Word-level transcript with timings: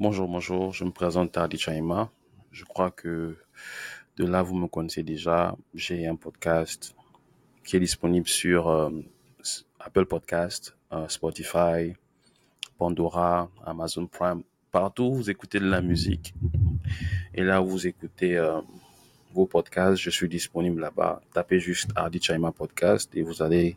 Bonjour, 0.00 0.28
bonjour, 0.28 0.72
je 0.72 0.84
me 0.84 0.92
présente 0.92 1.32
Tardi 1.32 1.58
Chaima. 1.58 2.08
Je 2.52 2.64
crois 2.64 2.92
que 2.92 3.36
de 4.16 4.24
là, 4.24 4.42
vous 4.42 4.54
me 4.54 4.68
connaissez 4.68 5.02
déjà. 5.02 5.56
J'ai 5.74 6.06
un 6.06 6.14
podcast 6.14 6.94
qui 7.64 7.74
est 7.74 7.80
disponible 7.80 8.28
sur 8.28 8.68
euh, 8.68 8.90
Apple 9.80 10.06
Podcast, 10.06 10.76
euh, 10.92 11.08
Spotify, 11.08 11.96
Pandora, 12.78 13.50
Amazon 13.66 14.06
Prime. 14.06 14.44
Partout 14.70 15.02
où 15.02 15.14
vous 15.16 15.30
écoutez 15.30 15.58
de 15.58 15.68
la 15.68 15.80
musique. 15.80 16.32
Et 17.34 17.42
là 17.42 17.60
où 17.60 17.66
vous 17.66 17.88
écoutez 17.88 18.38
euh, 18.38 18.60
vos 19.34 19.46
podcasts, 19.46 20.00
je 20.00 20.10
suis 20.10 20.28
disponible 20.28 20.80
là-bas. 20.80 21.22
Tapez 21.32 21.58
juste 21.58 21.90
Hardy 21.96 22.22
Chaima 22.22 22.52
Podcast 22.52 23.10
et 23.16 23.22
vous 23.22 23.42
allez 23.42 23.76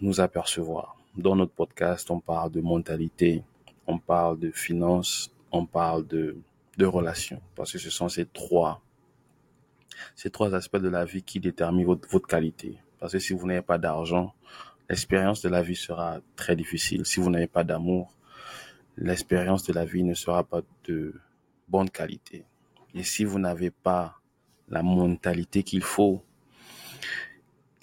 nous 0.00 0.22
apercevoir. 0.22 0.96
Dans 1.18 1.36
notre 1.36 1.52
podcast, 1.52 2.10
on 2.10 2.20
parle 2.20 2.50
de 2.50 2.62
mentalité, 2.62 3.42
on 3.86 3.98
parle 3.98 4.38
de 4.38 4.50
finances, 4.50 5.30
on 5.50 5.66
parle 5.66 6.06
de, 6.06 6.36
de 6.78 6.86
relations. 6.86 7.40
Parce 7.54 7.72
que 7.72 7.78
ce 7.78 7.90
sont 7.90 8.08
ces 8.08 8.26
trois, 8.26 8.82
ces 10.14 10.30
trois 10.30 10.54
aspects 10.54 10.78
de 10.78 10.88
la 10.88 11.04
vie 11.04 11.22
qui 11.22 11.40
déterminent 11.40 11.86
votre, 11.86 12.08
votre 12.08 12.26
qualité. 12.26 12.78
Parce 12.98 13.12
que 13.12 13.18
si 13.18 13.32
vous 13.32 13.46
n'avez 13.46 13.62
pas 13.62 13.78
d'argent, 13.78 14.34
l'expérience 14.88 15.42
de 15.42 15.48
la 15.48 15.62
vie 15.62 15.76
sera 15.76 16.20
très 16.36 16.56
difficile. 16.56 17.04
Si 17.04 17.20
vous 17.20 17.30
n'avez 17.30 17.46
pas 17.48 17.64
d'amour, 17.64 18.14
l'expérience 18.96 19.64
de 19.64 19.72
la 19.72 19.84
vie 19.84 20.04
ne 20.04 20.14
sera 20.14 20.44
pas 20.44 20.62
de 20.84 21.14
bonne 21.68 21.90
qualité. 21.90 22.44
Et 22.94 23.02
si 23.02 23.24
vous 23.24 23.38
n'avez 23.38 23.70
pas 23.70 24.18
la 24.68 24.82
mentalité 24.82 25.62
qu'il 25.62 25.82
faut, 25.82 26.22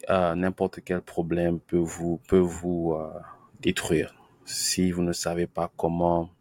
euh, 0.09 0.35
n'importe 0.35 0.81
quel 0.83 1.01
problème 1.01 1.59
peut 1.59 1.77
vous, 1.77 2.19
peut 2.27 2.37
vous 2.37 2.93
euh, 2.93 3.19
détruire. 3.59 4.18
Si 4.49 4.91
vous 4.91 5.03
ne 5.03 5.13
savez 5.13 5.45
pas 5.45 5.71
comment 5.77 6.31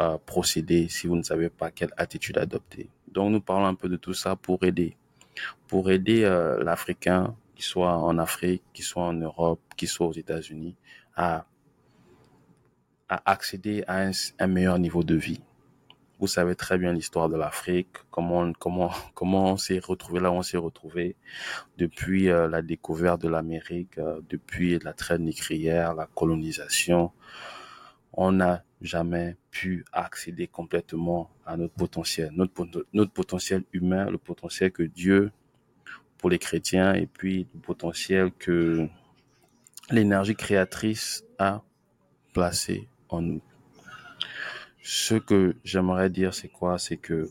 euh, 0.00 0.16
procéder, 0.24 0.88
si 0.88 1.06
vous 1.06 1.16
ne 1.16 1.22
savez 1.22 1.50
pas 1.50 1.70
quelle 1.70 1.92
attitude 1.98 2.38
adopter. 2.38 2.88
Donc 3.08 3.30
nous 3.30 3.42
parlons 3.42 3.66
un 3.66 3.74
peu 3.74 3.90
de 3.90 3.96
tout 3.96 4.14
ça 4.14 4.36
pour 4.36 4.64
aider. 4.64 4.96
Pour 5.68 5.90
aider 5.90 6.24
euh, 6.24 6.64
l'Africain, 6.64 7.36
qu'il 7.54 7.66
soit 7.66 7.98
en 7.98 8.16
Afrique, 8.16 8.62
qu'il 8.72 8.86
soit 8.86 9.02
en 9.02 9.12
Europe, 9.12 9.60
qu'il 9.76 9.88
soit 9.88 10.06
aux 10.06 10.14
États-Unis, 10.14 10.76
à, 11.14 11.44
accéder 13.08 13.84
à 13.86 14.10
un 14.38 14.46
meilleur 14.46 14.78
niveau 14.78 15.04
de 15.04 15.14
vie. 15.14 15.42
Vous 16.22 16.28
savez 16.28 16.54
très 16.54 16.78
bien 16.78 16.92
l'histoire 16.92 17.28
de 17.28 17.34
l'Afrique, 17.34 17.96
comment 18.12 18.52
comment 18.52 18.92
comment 19.14 19.54
on 19.54 19.56
s'est 19.56 19.80
retrouvé 19.80 20.20
là 20.20 20.30
où 20.30 20.34
on 20.34 20.42
s'est 20.42 20.56
retrouvé 20.56 21.16
depuis 21.78 22.28
euh, 22.28 22.46
la 22.46 22.62
découverte 22.62 23.20
de 23.20 23.28
l'Amérique, 23.28 23.98
euh, 23.98 24.20
depuis 24.28 24.78
la 24.78 24.92
traite 24.92 25.20
négrière, 25.20 25.94
la 25.94 26.06
colonisation. 26.06 27.10
On 28.12 28.30
n'a 28.30 28.62
jamais 28.80 29.36
pu 29.50 29.84
accéder 29.92 30.46
complètement 30.46 31.28
à 31.44 31.56
notre 31.56 31.74
potentiel, 31.74 32.30
notre, 32.36 32.68
notre 32.92 33.10
potentiel 33.10 33.64
humain, 33.72 34.08
le 34.08 34.18
potentiel 34.18 34.70
que 34.70 34.84
Dieu 34.84 35.32
pour 36.18 36.30
les 36.30 36.38
chrétiens 36.38 36.94
et 36.94 37.06
puis 37.06 37.48
le 37.52 37.60
potentiel 37.60 38.30
que 38.30 38.86
l'énergie 39.90 40.36
créatrice 40.36 41.24
a 41.40 41.62
placé 42.32 42.88
en 43.08 43.22
nous. 43.22 43.42
Ce 44.82 45.14
que 45.14 45.56
j'aimerais 45.62 46.10
dire, 46.10 46.34
c'est 46.34 46.48
quoi? 46.48 46.78
C'est 46.78 46.96
que 46.96 47.30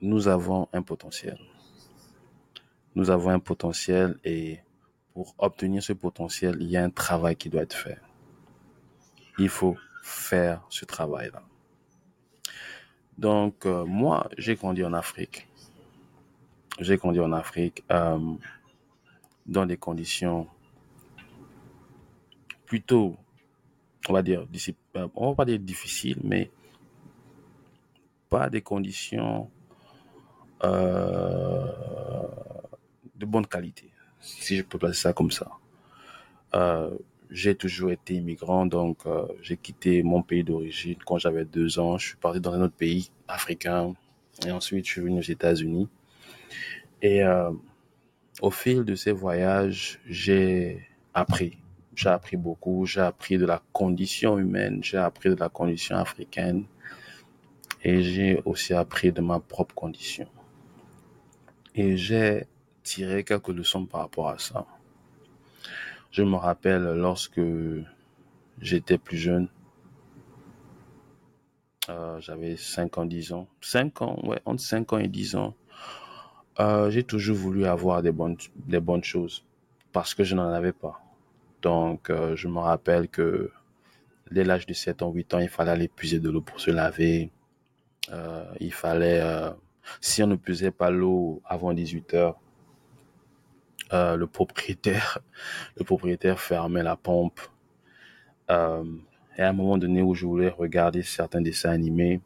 nous 0.00 0.28
avons 0.28 0.68
un 0.72 0.82
potentiel. 0.82 1.38
Nous 2.94 3.10
avons 3.10 3.30
un 3.30 3.40
potentiel 3.40 4.18
et 4.24 4.60
pour 5.12 5.34
obtenir 5.38 5.82
ce 5.82 5.92
potentiel, 5.92 6.56
il 6.60 6.70
y 6.70 6.76
a 6.76 6.84
un 6.84 6.90
travail 6.90 7.36
qui 7.36 7.48
doit 7.48 7.62
être 7.62 7.76
fait. 7.76 7.98
Il 9.38 9.48
faut 9.48 9.76
faire 10.02 10.64
ce 10.70 10.84
travail-là. 10.84 11.42
Donc, 13.18 13.66
euh, 13.66 13.84
moi, 13.84 14.28
j'ai 14.38 14.54
grandi 14.54 14.84
en 14.84 14.92
Afrique. 14.92 15.48
J'ai 16.78 16.96
grandi 16.96 17.20
en 17.20 17.32
Afrique 17.32 17.84
euh, 17.90 18.34
dans 19.46 19.66
des 19.66 19.76
conditions 19.76 20.46
plutôt, 22.64 23.16
on 24.08 24.12
va 24.12 24.22
dire, 24.22 24.46
euh, 24.96 25.08
on 25.14 25.30
va 25.30 25.34
pas 25.34 25.44
dire 25.44 25.58
difficiles, 25.58 26.18
mais 26.24 26.50
pas 28.28 28.48
des 28.48 28.62
conditions 28.62 29.50
euh, 30.64 31.66
de 33.16 33.26
bonne 33.26 33.46
qualité, 33.46 33.90
si 34.20 34.56
je 34.56 34.62
peux 34.62 34.78
placer 34.78 35.00
ça 35.00 35.12
comme 35.12 35.30
ça. 35.30 35.50
Euh, 36.54 36.90
j'ai 37.30 37.54
toujours 37.54 37.92
été 37.92 38.14
immigrant, 38.14 38.66
donc 38.66 39.04
j'ai 39.40 39.56
quitté 39.56 40.02
mon 40.02 40.20
pays 40.20 40.42
d'origine 40.42 40.96
quand 41.06 41.18
j'avais 41.18 41.44
deux 41.44 41.78
ans. 41.78 41.96
Je 41.96 42.08
suis 42.08 42.16
parti 42.16 42.40
dans 42.40 42.52
un 42.54 42.62
autre 42.62 42.74
pays 42.74 43.12
africain 43.28 43.94
et 44.44 44.50
ensuite 44.50 44.84
je 44.84 44.90
suis 44.90 45.00
venu 45.00 45.20
aux 45.20 45.22
États-Unis. 45.22 45.88
Et 47.02 47.22
au 48.42 48.50
fil 48.50 48.84
de 48.84 48.96
ces 48.96 49.12
voyages, 49.12 50.00
j'ai 50.06 50.84
appris. 51.14 51.56
J'ai 52.00 52.08
appris 52.08 52.38
beaucoup. 52.38 52.86
J'ai 52.86 53.02
appris 53.02 53.36
de 53.36 53.44
la 53.44 53.60
condition 53.74 54.38
humaine. 54.38 54.82
J'ai 54.82 54.96
appris 54.96 55.28
de 55.28 55.34
la 55.34 55.50
condition 55.50 55.96
africaine. 55.96 56.64
Et 57.84 58.02
j'ai 58.02 58.40
aussi 58.46 58.72
appris 58.72 59.12
de 59.12 59.20
ma 59.20 59.38
propre 59.38 59.74
condition. 59.74 60.26
Et 61.74 61.98
j'ai 61.98 62.46
tiré 62.84 63.22
quelques 63.22 63.48
leçons 63.48 63.84
par 63.84 64.00
rapport 64.00 64.30
à 64.30 64.38
ça. 64.38 64.64
Je 66.10 66.22
me 66.22 66.36
rappelle 66.36 66.84
lorsque 66.94 67.42
j'étais 68.62 68.96
plus 68.96 69.18
jeune, 69.18 69.48
euh, 71.90 72.18
j'avais 72.20 72.56
5 72.56 72.96
ans, 72.96 73.04
10 73.04 73.32
ans. 73.34 73.46
5 73.60 74.00
ans, 74.00 74.18
ouais, 74.22 74.40
entre 74.46 74.62
5 74.62 74.94
ans 74.94 74.98
et 74.98 75.08
10 75.08 75.36
ans. 75.36 75.54
Euh, 76.60 76.88
j'ai 76.88 77.04
toujours 77.04 77.36
voulu 77.36 77.66
avoir 77.66 78.00
des 78.00 78.10
bonnes, 78.10 78.38
des 78.56 78.80
bonnes 78.80 79.04
choses 79.04 79.44
parce 79.92 80.14
que 80.14 80.24
je 80.24 80.34
n'en 80.34 80.48
avais 80.50 80.72
pas. 80.72 81.02
Donc, 81.62 82.10
euh, 82.10 82.36
je 82.36 82.48
me 82.48 82.58
rappelle 82.58 83.08
que 83.08 83.50
dès 84.30 84.44
l'âge 84.44 84.66
de 84.66 84.72
7 84.72 85.02
ans, 85.02 85.10
8 85.12 85.34
ans, 85.34 85.38
il 85.40 85.48
fallait 85.48 85.72
aller 85.72 85.88
puiser 85.88 86.20
de 86.20 86.30
l'eau 86.30 86.40
pour 86.40 86.60
se 86.60 86.70
laver. 86.70 87.30
Euh, 88.10 88.44
il 88.60 88.72
fallait, 88.72 89.20
euh, 89.20 89.50
si 90.00 90.22
on 90.22 90.26
ne 90.26 90.36
puisait 90.36 90.70
pas 90.70 90.90
l'eau 90.90 91.42
avant 91.44 91.72
18 91.72 92.14
heures, 92.14 92.40
le 93.92 94.24
propriétaire, 94.24 95.18
le 95.76 95.84
propriétaire 95.84 96.40
fermait 96.40 96.82
la 96.82 96.96
pompe. 96.96 97.40
Et 98.48 99.42
à 99.42 99.48
un 99.48 99.52
moment 99.52 99.78
donné 99.78 100.02
où 100.02 100.14
je 100.14 100.26
voulais 100.26 100.48
regarder 100.48 101.02
certains 101.02 101.40
dessins 101.40 101.70
animés, 101.70 102.20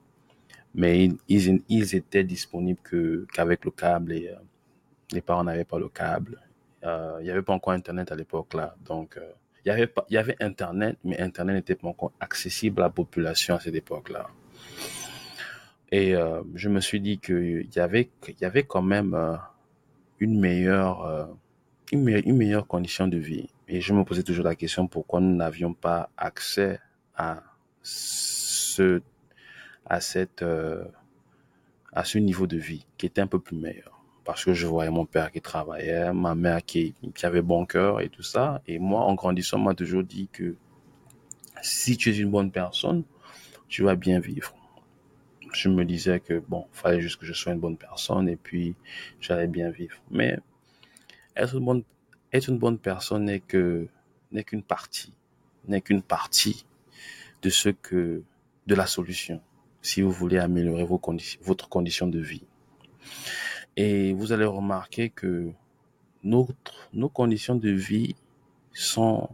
mais 0.75 1.09
ils, 1.28 1.95
étaient 1.95 2.25
disponibles 2.25 2.81
qu'avec 3.33 3.65
le 3.65 3.71
câble 3.71 4.12
et 4.12 4.31
les 5.12 5.21
parents 5.21 5.45
n'avaient 5.45 5.65
pas 5.65 5.78
le 5.78 5.89
câble. 5.89 6.41
Euh, 6.84 7.17
il 7.21 7.25
n'y 7.25 7.31
avait 7.31 7.43
pas 7.43 7.55
encore 7.55 7.72
Internet 7.72 8.12
à 8.12 8.15
l'époque 8.15 8.53
là, 8.55 8.75
donc 8.84 9.17
euh, 9.17 9.33
il 9.65 9.69
y 9.69 9.72
avait 9.72 9.87
pas, 9.87 10.05
il 10.11 10.15
y 10.15 10.19
avait 10.19 10.37
Internet, 10.41 10.99
mais 11.03 11.19
Internet 11.19 11.55
n'était 11.56 11.77
pas 11.77 11.89
encore 11.89 12.12
accessible 12.21 12.83
à 12.83 12.84
la 12.84 12.91
population 12.91 13.55
à 13.55 13.61
cette 13.61 13.75
époque-là. 13.75 14.27
Et 15.91 16.15
euh, 16.15 16.43
je 16.55 16.69
me 16.69 16.81
suis 16.81 17.00
dit 17.00 17.19
qu'il 17.19 17.69
y 17.75 17.78
avait, 17.78 18.11
y 18.41 18.45
avait 18.45 18.65
quand 18.65 18.83
même 18.83 19.39
une 20.19 20.39
meilleure, 20.39 21.28
une, 21.93 22.03
me- 22.05 22.28
une 22.28 22.37
meilleure 22.37 22.67
condition 22.67 23.09
de 23.09 23.16
vie. 23.16 23.49
Et 23.69 23.81
je 23.81 23.95
me 23.95 24.05
posais 24.05 24.22
toujours 24.22 24.45
la 24.45 24.55
question 24.55 24.87
pourquoi 24.87 25.21
nous 25.21 25.34
n'avions 25.34 25.72
pas 25.72 26.11
accès 26.19 26.81
à 27.16 27.43
ce, 27.83 29.01
à 29.87 30.01
cette, 30.03 30.45
à 31.93 32.05
ce 32.05 32.19
niveau 32.19 32.47
de 32.47 32.59
vie 32.59 32.84
qui 32.99 33.06
était 33.06 33.22
un 33.22 33.27
peu 33.27 33.39
plus 33.39 33.56
meilleur. 33.56 33.94
Parce 34.25 34.45
que 34.45 34.55
je 34.55 34.67
voyais 34.67 34.91
mon 34.91 35.05
père 35.05 35.31
qui 35.31 35.41
travaillait, 35.41 36.12
ma 36.12 36.35
mère 36.35 36.65
qui, 36.65 36.95
avait 37.23 37.43
bon 37.43 37.67
cœur 37.67 38.01
et 38.01 38.09
tout 38.09 38.23
ça. 38.23 38.62
Et 38.67 38.79
moi, 38.79 39.03
en 39.03 39.15
grandissant, 39.15 39.59
on 39.59 39.65
m'a 39.65 39.75
toujours 39.75 40.03
dit 40.03 40.29
que 40.33 40.57
si 41.62 41.97
tu 41.97 42.11
es 42.11 42.17
une 42.17 42.31
bonne 42.31 42.51
personne, 42.51 43.05
tu 43.69 43.83
vas 43.83 43.97
bien 43.97 44.21
vivre. 44.21 44.54
Je 45.53 45.69
me 45.69 45.84
disais 45.84 46.21
que 46.21 46.39
bon, 46.48 46.66
fallait 46.72 47.01
juste 47.01 47.21
que 47.21 47.27
je 47.27 47.33
sois 47.33 47.53
une 47.53 47.60
bonne 47.60 47.77
personne 47.77 48.28
et 48.28 48.37
puis 48.37 48.75
j'allais 49.21 49.47
bien 49.47 49.71
vivre. 49.71 49.97
Mais 50.10 50.39
être 51.37 51.57
une 51.57 51.65
bonne, 51.65 51.84
être 52.33 52.48
une 52.48 52.59
bonne 52.59 52.78
personne 52.78 53.25
n'est 53.25 53.41
que, 53.41 53.87
n'est 54.33 54.45
qu'une 54.45 54.63
partie, 54.63 55.13
n'est 55.69 55.81
qu'une 55.81 56.03
partie 56.03 56.66
de 57.43 57.51
ce 57.51 57.69
que, 57.69 58.22
de 58.66 58.75
la 58.75 58.87
solution. 58.87 59.41
Si 59.83 60.01
vous 60.01 60.10
voulez 60.10 60.39
améliorer 60.39 60.84
vos 60.84 60.98
conditions, 60.98 61.41
votre 61.45 61.69
condition 61.69 62.07
de 62.07 62.19
vie. 62.19 62.45
Et 63.76 64.12
vous 64.12 64.32
allez 64.32 64.44
remarquer 64.44 65.10
que 65.10 65.50
notre, 66.22 66.88
nos 66.92 67.09
conditions 67.09 67.56
de 67.56 67.71
vie 67.71 68.15
sont 68.72 69.28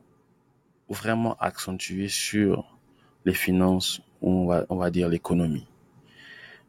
vraiment 0.89 1.37
accentuées 1.37 2.09
sur 2.09 2.79
les 3.25 3.35
finances, 3.35 4.01
ou 4.23 4.31
on 4.31 4.47
va, 4.47 4.67
on 4.71 4.77
va 4.77 4.91
dire 4.91 5.09
l'économie. 5.09 5.67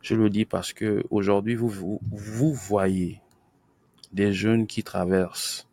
Je 0.01 0.15
le 0.15 0.29
dis 0.29 0.45
parce 0.45 0.73
que 0.73 1.03
aujourd'hui, 1.09 1.55
vous, 1.55 1.69
vous, 1.69 1.99
vous 2.11 2.53
voyez 2.53 3.21
des 4.11 4.33
jeunes 4.33 4.67
qui 4.67 4.83
traversent 4.83 5.67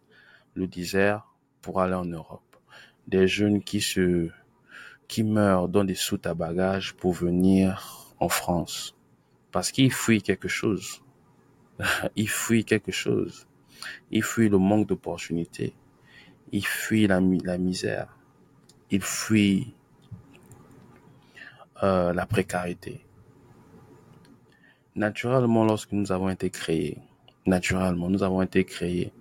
le 0.55 0.67
désert 0.67 1.27
pour 1.63 1.81
aller 1.81 1.95
en 1.95 2.05
Europe, 2.05 2.57
des 3.07 3.27
jeunes 3.27 3.63
qui 3.63 3.81
se, 3.81 4.29
qui 5.09 5.25
meurent 5.25 5.69
dans 5.69 5.85
des 5.85 5.95
soutes 5.95 6.27
à 6.27 6.35
bagages 6.35 6.95
pour 6.95 7.13
venir 7.13 8.15
en 8.21 8.29
France. 8.29 8.95
Parce 9.51 9.73
qu'ils 9.73 9.93
fuient 9.93 10.23
quelque 10.23 10.49
chose. 10.49 11.03
ils 12.17 12.29
fuient 12.29 12.65
quelque 12.65 12.93
chose. 12.93 13.47
Ils 14.11 14.23
fuient 14.23 14.49
le 14.49 14.59
manque 14.59 14.89
d'opportunités. 14.89 15.75
Ils 16.53 16.67
fuient 16.67 17.07
la, 17.07 17.21
misère. 17.21 18.17
Ils 18.91 19.03
fuient 19.03 19.75
euh, 21.83 22.13
la 22.13 22.27
précarité. 22.27 23.05
Naturellement, 24.95 25.65
lorsque 25.65 25.93
nous 25.93 26.11
avons 26.11 26.29
été 26.29 26.51
créés, 26.51 26.99
naturellement, 27.47 28.11
nous 28.11 28.23
avons 28.23 28.43
été 28.43 28.65
créés, 28.65 29.13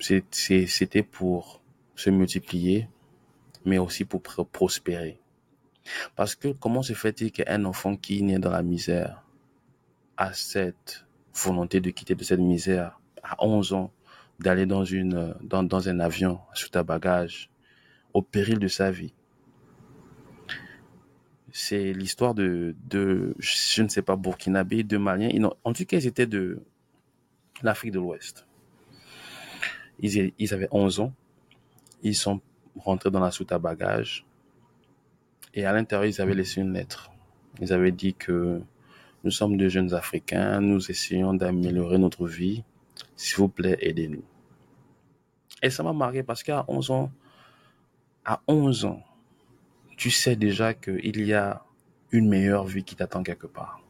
c'était 0.00 1.02
pour 1.02 1.60
se 1.94 2.10
multiplier, 2.10 2.88
mais 3.64 3.78
aussi 3.78 4.04
pour 4.04 4.22
prospérer. 4.22 5.20
Parce 6.16 6.34
que 6.34 6.48
comment 6.48 6.82
se 6.82 6.94
fait-il 6.94 7.30
qu'un 7.30 7.64
enfant 7.64 7.96
qui 7.96 8.22
naît 8.22 8.38
dans 8.38 8.50
la 8.50 8.62
misère 8.62 9.23
a 10.16 10.32
cette 10.32 11.06
volonté 11.34 11.80
de 11.80 11.90
quitter 11.90 12.14
de 12.14 12.24
cette 12.24 12.40
misère 12.40 13.00
à 13.22 13.42
11 13.44 13.72
ans, 13.72 13.92
d'aller 14.40 14.66
dans 14.66 14.84
dans, 15.42 15.62
dans 15.62 15.88
un 15.88 16.00
avion 16.00 16.40
sous 16.54 16.68
ta 16.68 16.82
bagage 16.82 17.50
au 18.12 18.22
péril 18.22 18.58
de 18.58 18.68
sa 18.68 18.90
vie 18.90 19.14
c'est 21.56 21.92
l'histoire 21.92 22.34
de, 22.34 22.74
de, 22.90 23.36
je 23.38 23.82
ne 23.82 23.88
sais 23.88 24.02
pas, 24.02 24.16
Burkinabé, 24.16 24.82
de 24.82 24.96
Maliens. 24.96 25.30
En 25.62 25.72
tout 25.72 25.84
cas, 25.84 25.98
ils 25.98 26.06
étaient 26.08 26.26
de 26.26 26.60
l'Afrique 27.62 27.92
de 27.92 28.00
l'Ouest. 28.00 28.44
Ils, 30.00 30.32
ils, 30.36 30.52
avaient 30.52 30.66
11 30.72 30.98
ans. 30.98 31.12
Ils 32.02 32.16
sont 32.16 32.40
rentrés 32.76 33.12
dans 33.12 33.20
la 33.20 33.30
soute 33.30 33.52
à 33.52 33.60
bagages. 33.60 34.26
Et 35.54 35.64
à 35.64 35.72
l'intérieur, 35.72 36.06
ils 36.06 36.20
avaient 36.20 36.34
laissé 36.34 36.60
une 36.60 36.72
lettre. 36.72 37.12
Ils 37.60 37.72
avaient 37.72 37.92
dit 37.92 38.14
que 38.14 38.60
nous 39.24 39.30
sommes 39.30 39.56
de 39.56 39.70
jeunes 39.70 39.94
Africains, 39.94 40.60
nous 40.60 40.90
essayons 40.90 41.32
d'améliorer 41.32 41.96
notre 41.96 42.26
vie. 42.26 42.62
S'il 43.16 43.38
vous 43.38 43.48
plaît, 43.48 43.78
aidez-nous. 43.80 44.22
Et 45.62 45.70
ça 45.70 45.82
m'a 45.82 45.94
marqué 45.94 46.22
parce 46.22 46.42
qu'à 46.42 46.66
11 46.68 46.90
ans, 46.90 47.10
à 48.26 48.42
11 48.46 48.84
ans, 48.84 49.02
tu 49.96 50.10
sais 50.10 50.36
déjà 50.36 50.74
qu'il 50.74 51.24
y 51.24 51.32
a 51.32 51.64
une 52.12 52.28
meilleure 52.28 52.66
vie 52.66 52.84
qui 52.84 52.96
t'attend 52.96 53.22
quelque 53.22 53.46
part. 53.46 53.80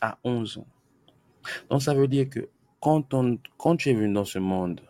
À 0.00 0.18
11 0.24 0.58
ans. 0.58 0.66
Donc 1.68 1.82
ça 1.82 1.92
veut 1.92 2.08
dire 2.08 2.30
que 2.30 2.48
quand, 2.80 3.12
on, 3.12 3.38
quand 3.58 3.76
tu 3.76 3.90
es 3.90 3.94
venu 3.94 4.14
dans 4.14 4.24
ce 4.24 4.38
monde, 4.38 4.80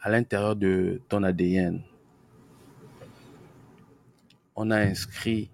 à 0.00 0.10
l'intérieur 0.10 0.56
de 0.56 1.00
ton 1.08 1.22
ADN, 1.22 1.80
on 4.56 4.72
a 4.72 4.78
inscrit 4.78 5.51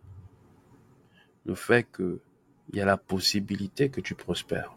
le 1.48 1.54
fait 1.54 1.86
qu'il 1.90 2.20
y 2.74 2.80
a 2.80 2.84
la 2.84 2.98
possibilité 2.98 3.88
que 3.88 4.02
tu 4.02 4.14
prospères. 4.14 4.76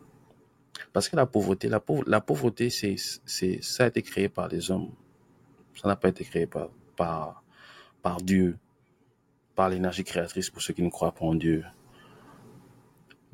Parce 0.94 1.10
que 1.10 1.18
la 1.18 1.26
pauvreté, 1.26 1.70
la, 1.70 2.22
pauvreté, 2.22 2.70
c'est, 2.70 2.96
ça 3.62 3.84
a 3.84 3.88
été 3.88 4.02
créé 4.02 4.30
par 4.30 4.48
les 4.48 4.72
hommes. 4.72 4.90
Ça 5.76 5.90
n'a 5.90 5.98
pas 5.98 6.08
été 6.08 6.24
créé 6.24 6.48
par, 6.48 6.70
par, 6.96 7.44
par 8.02 8.22
Dieu, 8.22 8.58
par 9.54 9.70
l'énergie 9.70 10.06
créatrice 10.06 10.50
pour 10.50 10.62
ceux 10.62 10.74
qui 10.74 10.82
ne 10.82 10.90
croient 10.90 11.14
pas 11.14 11.26
en 11.26 11.36
Dieu. 11.36 11.66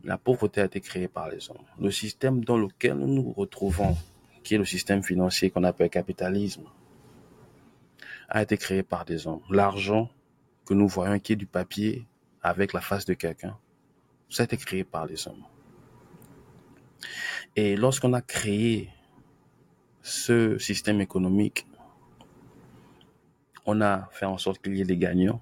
La 0.03 0.17
pauvreté 0.17 0.61
a 0.61 0.65
été 0.65 0.81
créée 0.81 1.07
par 1.07 1.29
les 1.29 1.49
hommes. 1.51 1.65
Le 1.79 1.91
système 1.91 2.43
dans 2.43 2.57
lequel 2.57 2.95
nous 2.95 3.07
nous 3.07 3.31
retrouvons, 3.33 3.95
qui 4.43 4.55
est 4.55 4.57
le 4.57 4.65
système 4.65 5.03
financier 5.03 5.51
qu'on 5.51 5.63
appelle 5.63 5.89
capitalisme, 5.91 6.63
a 8.29 8.41
été 8.41 8.57
créé 8.57 8.81
par 8.81 9.05
des 9.05 9.27
hommes. 9.27 9.41
L'argent 9.51 10.09
que 10.65 10.73
nous 10.73 10.87
voyons 10.87 11.19
qui 11.19 11.33
est 11.33 11.37
du 11.37 11.45
papier 11.45 12.07
avec 12.41 12.73
la 12.73 12.81
face 12.81 13.05
de 13.05 13.13
quelqu'un, 13.13 13.57
ça 14.29 14.43
a 14.43 14.45
été 14.45 14.57
créé 14.57 14.83
par 14.83 15.05
les 15.05 15.27
hommes. 15.27 15.43
Et 17.55 17.75
lorsqu'on 17.75 18.13
a 18.13 18.21
créé 18.21 18.89
ce 20.01 20.57
système 20.57 21.01
économique, 21.01 21.65
on 23.65 23.81
a 23.81 24.07
fait 24.11 24.25
en 24.25 24.37
sorte 24.37 24.61
qu'il 24.61 24.75
y 24.75 24.81
ait 24.81 24.85
des 24.85 24.97
gagnants. 24.97 25.41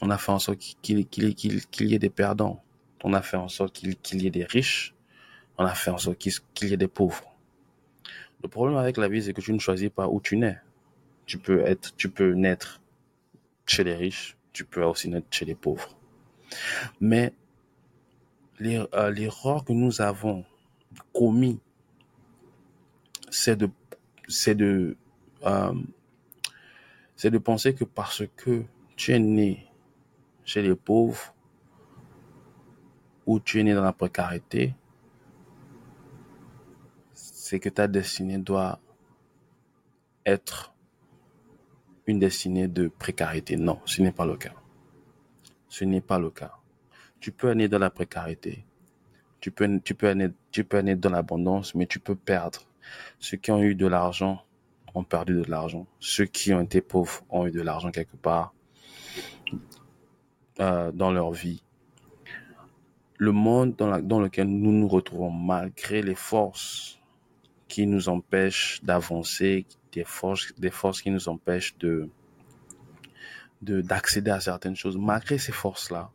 On 0.00 0.10
a 0.10 0.18
fait 0.18 0.32
en 0.32 0.38
sorte 0.38 0.58
qu'il 0.58 0.98
y 0.98 1.94
ait 1.94 1.98
des 1.98 2.10
perdants. 2.10 2.62
On 3.04 3.12
a 3.12 3.22
fait 3.22 3.36
en 3.36 3.48
sorte 3.48 3.74
qu'il 3.74 4.22
y 4.22 4.26
ait 4.26 4.30
des 4.30 4.44
riches. 4.44 4.94
On 5.56 5.64
a 5.64 5.74
fait 5.74 5.90
en 5.90 5.98
sorte 5.98 6.18
qu'il 6.18 6.68
y 6.68 6.72
ait 6.72 6.76
des 6.76 6.88
pauvres. 6.88 7.32
Le 8.42 8.48
problème 8.48 8.76
avec 8.76 8.96
la 8.96 9.08
vie, 9.08 9.22
c'est 9.22 9.32
que 9.32 9.40
tu 9.40 9.52
ne 9.52 9.58
choisis 9.58 9.90
pas 9.90 10.08
où 10.08 10.20
tu 10.20 10.36
nais. 10.36 10.58
Tu 11.26 11.38
peux 11.38 11.60
être, 11.60 11.94
tu 11.96 12.10
peux 12.10 12.32
naître 12.32 12.80
chez 13.66 13.84
les 13.84 13.94
riches. 13.94 14.36
Tu 14.52 14.64
peux 14.64 14.82
aussi 14.82 15.08
naître 15.08 15.28
chez 15.30 15.44
les 15.44 15.54
pauvres. 15.54 15.96
Mais 17.00 17.32
euh, 18.62 19.10
l'erreur 19.10 19.64
que 19.64 19.72
nous 19.72 20.00
avons 20.00 20.44
commis, 21.12 21.60
c'est 23.30 23.56
de, 23.56 23.70
euh, 25.44 25.74
c'est 27.16 27.30
de 27.30 27.38
penser 27.38 27.74
que 27.74 27.84
parce 27.84 28.22
que 28.36 28.64
tu 28.96 29.12
es 29.12 29.18
né 29.18 29.66
chez 30.44 30.62
les 30.62 30.74
pauvres 30.74 31.34
ou 33.26 33.40
tu 33.40 33.60
es 33.60 33.64
né 33.64 33.74
dans 33.74 33.82
la 33.82 33.92
précarité, 33.92 34.74
c'est 37.12 37.58
que 37.58 37.68
ta 37.68 37.88
destinée 37.88 38.38
doit 38.38 38.80
être 40.24 40.74
une 42.06 42.18
destinée 42.18 42.68
de 42.68 42.88
précarité. 42.88 43.56
Non, 43.56 43.80
ce 43.84 44.02
n'est 44.02 44.12
pas 44.12 44.26
le 44.26 44.36
cas. 44.36 44.52
Ce 45.74 45.84
n'est 45.84 46.00
pas 46.00 46.20
le 46.20 46.30
cas. 46.30 46.52
Tu 47.18 47.32
peux 47.32 47.50
naître 47.50 47.72
dans 47.72 47.80
la 47.80 47.90
précarité. 47.90 48.64
Tu 49.40 49.50
peux, 49.50 49.80
tu 49.80 49.96
peux, 49.96 50.12
naître, 50.12 50.36
tu 50.52 50.62
peux 50.62 50.78
naître 50.78 51.00
dans 51.00 51.10
l'abondance, 51.10 51.74
mais 51.74 51.86
tu 51.86 51.98
peux 51.98 52.14
perdre. 52.14 52.60
Ceux 53.18 53.38
qui 53.38 53.50
ont 53.50 53.60
eu 53.60 53.74
de 53.74 53.88
l'argent 53.88 54.44
ont 54.94 55.02
perdu 55.02 55.34
de 55.34 55.50
l'argent. 55.50 55.88
Ceux 55.98 56.26
qui 56.26 56.54
ont 56.54 56.60
été 56.60 56.80
pauvres 56.80 57.24
ont 57.28 57.48
eu 57.48 57.50
de 57.50 57.60
l'argent 57.60 57.90
quelque 57.90 58.14
part 58.16 58.54
euh, 60.60 60.92
dans 60.92 61.10
leur 61.10 61.32
vie. 61.32 61.64
Le 63.18 63.32
monde 63.32 63.74
dans, 63.74 63.98
dans 63.98 64.20
lequel 64.20 64.46
nous 64.46 64.70
nous 64.70 64.86
retrouvons, 64.86 65.32
malgré 65.32 66.02
les 66.02 66.14
forces 66.14 67.00
qui 67.66 67.88
nous 67.88 68.08
empêchent 68.08 68.80
d'avancer, 68.84 69.66
des 69.90 70.04
forces, 70.04 70.54
des 70.56 70.70
forces 70.70 71.02
qui 71.02 71.10
nous 71.10 71.28
empêchent 71.28 71.76
de 71.78 72.08
d'accéder 73.64 74.30
à 74.30 74.40
certaines 74.40 74.76
choses, 74.76 74.96
malgré 74.96 75.38
ces 75.38 75.52
forces-là, 75.52 76.10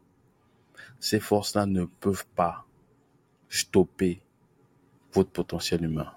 ces 1.00 1.20
forces-là 1.20 1.65
ne 1.65 1.86
peuvent 1.86 2.25
pas 2.36 2.65
stopper 3.50 4.22
votre 5.13 5.32
potentiel 5.32 5.84
humain 5.84 6.13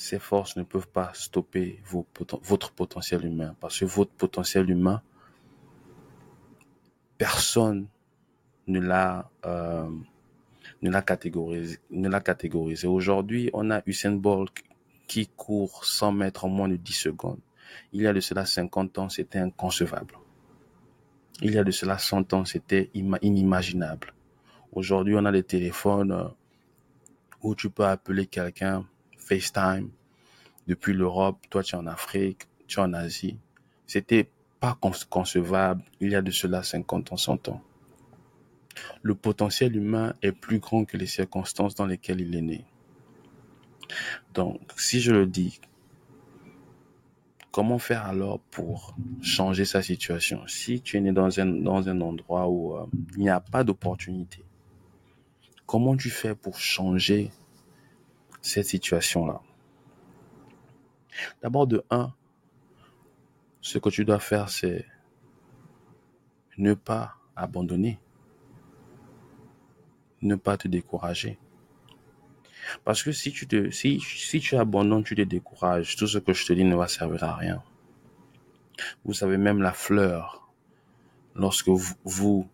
ces 0.00 0.18
forces 0.18 0.56
ne 0.56 0.62
peuvent 0.62 0.88
pas 0.88 1.10
stopper 1.12 1.78
votre 1.84 2.72
potentiel 2.72 3.22
humain. 3.26 3.54
Parce 3.60 3.78
que 3.78 3.84
votre 3.84 4.12
potentiel 4.12 4.70
humain, 4.70 5.02
personne 7.18 7.86
ne 8.66 8.80
l'a 8.80 9.30
euh, 9.44 9.90
catégorisé. 11.06 12.86
Aujourd'hui, 12.86 13.50
on 13.52 13.70
a 13.70 13.82
Usain 13.84 14.12
Bolt 14.12 14.50
qui 15.06 15.26
court 15.26 15.84
100 15.84 16.12
mètres 16.12 16.46
en 16.46 16.48
moins 16.48 16.68
de 16.68 16.76
10 16.76 16.92
secondes. 16.94 17.40
Il 17.92 18.02
y 18.02 18.06
a 18.06 18.12
de 18.12 18.20
cela 18.20 18.46
50 18.46 18.98
ans, 18.98 19.08
c'était 19.08 19.38
inconcevable. 19.38 20.14
Il 21.42 21.52
y 21.54 21.58
a 21.58 21.64
de 21.64 21.70
cela 21.70 21.98
100 21.98 22.32
ans, 22.34 22.44
c'était 22.44 22.90
inimaginable. 22.94 24.12
Aujourd'hui, 24.72 25.14
on 25.16 25.24
a 25.24 25.32
des 25.32 25.42
téléphones 25.42 26.12
euh, 26.12 26.28
où 27.42 27.54
tu 27.54 27.70
peux 27.70 27.86
appeler 27.86 28.26
quelqu'un 28.26 28.86
FaceTime 29.16 29.90
depuis 30.66 30.92
l'Europe, 30.92 31.38
toi 31.50 31.62
tu 31.62 31.74
es 31.74 31.78
en 31.78 31.86
Afrique, 31.86 32.42
tu 32.66 32.78
es 32.78 32.82
en 32.82 32.92
Asie. 32.92 33.38
C'était 33.86 34.30
pas 34.60 34.78
concevable 35.08 35.82
il 36.00 36.10
y 36.10 36.14
a 36.14 36.22
de 36.22 36.30
cela 36.30 36.62
50 36.62 37.12
ans, 37.12 37.16
100 37.16 37.48
ans. 37.48 37.62
Le 39.02 39.14
potentiel 39.14 39.74
humain 39.76 40.14
est 40.22 40.32
plus 40.32 40.58
grand 40.58 40.84
que 40.84 40.96
les 40.96 41.06
circonstances 41.06 41.74
dans 41.74 41.86
lesquelles 41.86 42.20
il 42.20 42.36
est 42.36 42.42
né. 42.42 42.64
Donc, 44.34 44.60
si 44.76 45.00
je 45.00 45.12
le 45.12 45.26
dis, 45.26 45.60
comment 47.50 47.78
faire 47.78 48.06
alors 48.06 48.40
pour 48.50 48.96
changer 49.22 49.64
sa 49.64 49.82
situation? 49.82 50.46
Si 50.46 50.80
tu 50.80 50.96
es 50.96 51.00
né 51.00 51.12
dans 51.12 51.40
un, 51.40 51.66
endroit 52.00 52.48
où 52.48 52.76
euh, 52.76 52.86
il 53.16 53.20
n'y 53.20 53.30
a 53.30 53.40
pas 53.40 53.64
d'opportunité, 53.64 54.44
comment 55.66 55.96
tu 55.96 56.10
fais 56.10 56.34
pour 56.34 56.58
changer 56.58 57.30
cette 58.40 58.66
situation-là? 58.66 59.40
D'abord, 61.42 61.66
de 61.66 61.84
un, 61.90 62.12
ce 63.60 63.78
que 63.78 63.90
tu 63.90 64.04
dois 64.04 64.20
faire, 64.20 64.48
c'est 64.48 64.86
ne 66.56 66.74
pas 66.74 67.16
abandonner, 67.36 67.98
ne 70.22 70.34
pas 70.36 70.56
te 70.56 70.68
décourager. 70.68 71.38
Parce 72.84 73.02
que 73.02 73.12
si 73.12 73.32
tu 73.32 73.46
te, 73.46 73.70
si, 73.70 74.00
si 74.00 74.40
tu 74.40 74.56
abandonnes, 74.56 75.04
tu 75.04 75.14
te 75.14 75.22
décourages, 75.22 75.96
tout 75.96 76.06
ce 76.06 76.18
que 76.18 76.32
je 76.32 76.46
te 76.46 76.52
dis 76.52 76.64
ne 76.64 76.76
va 76.76 76.88
servir 76.88 77.24
à 77.24 77.36
rien. 77.36 77.62
Vous 79.04 79.14
savez, 79.14 79.36
même 79.36 79.62
la 79.62 79.72
fleur, 79.72 80.48
lorsque 81.34 81.68
vous, 81.68 82.48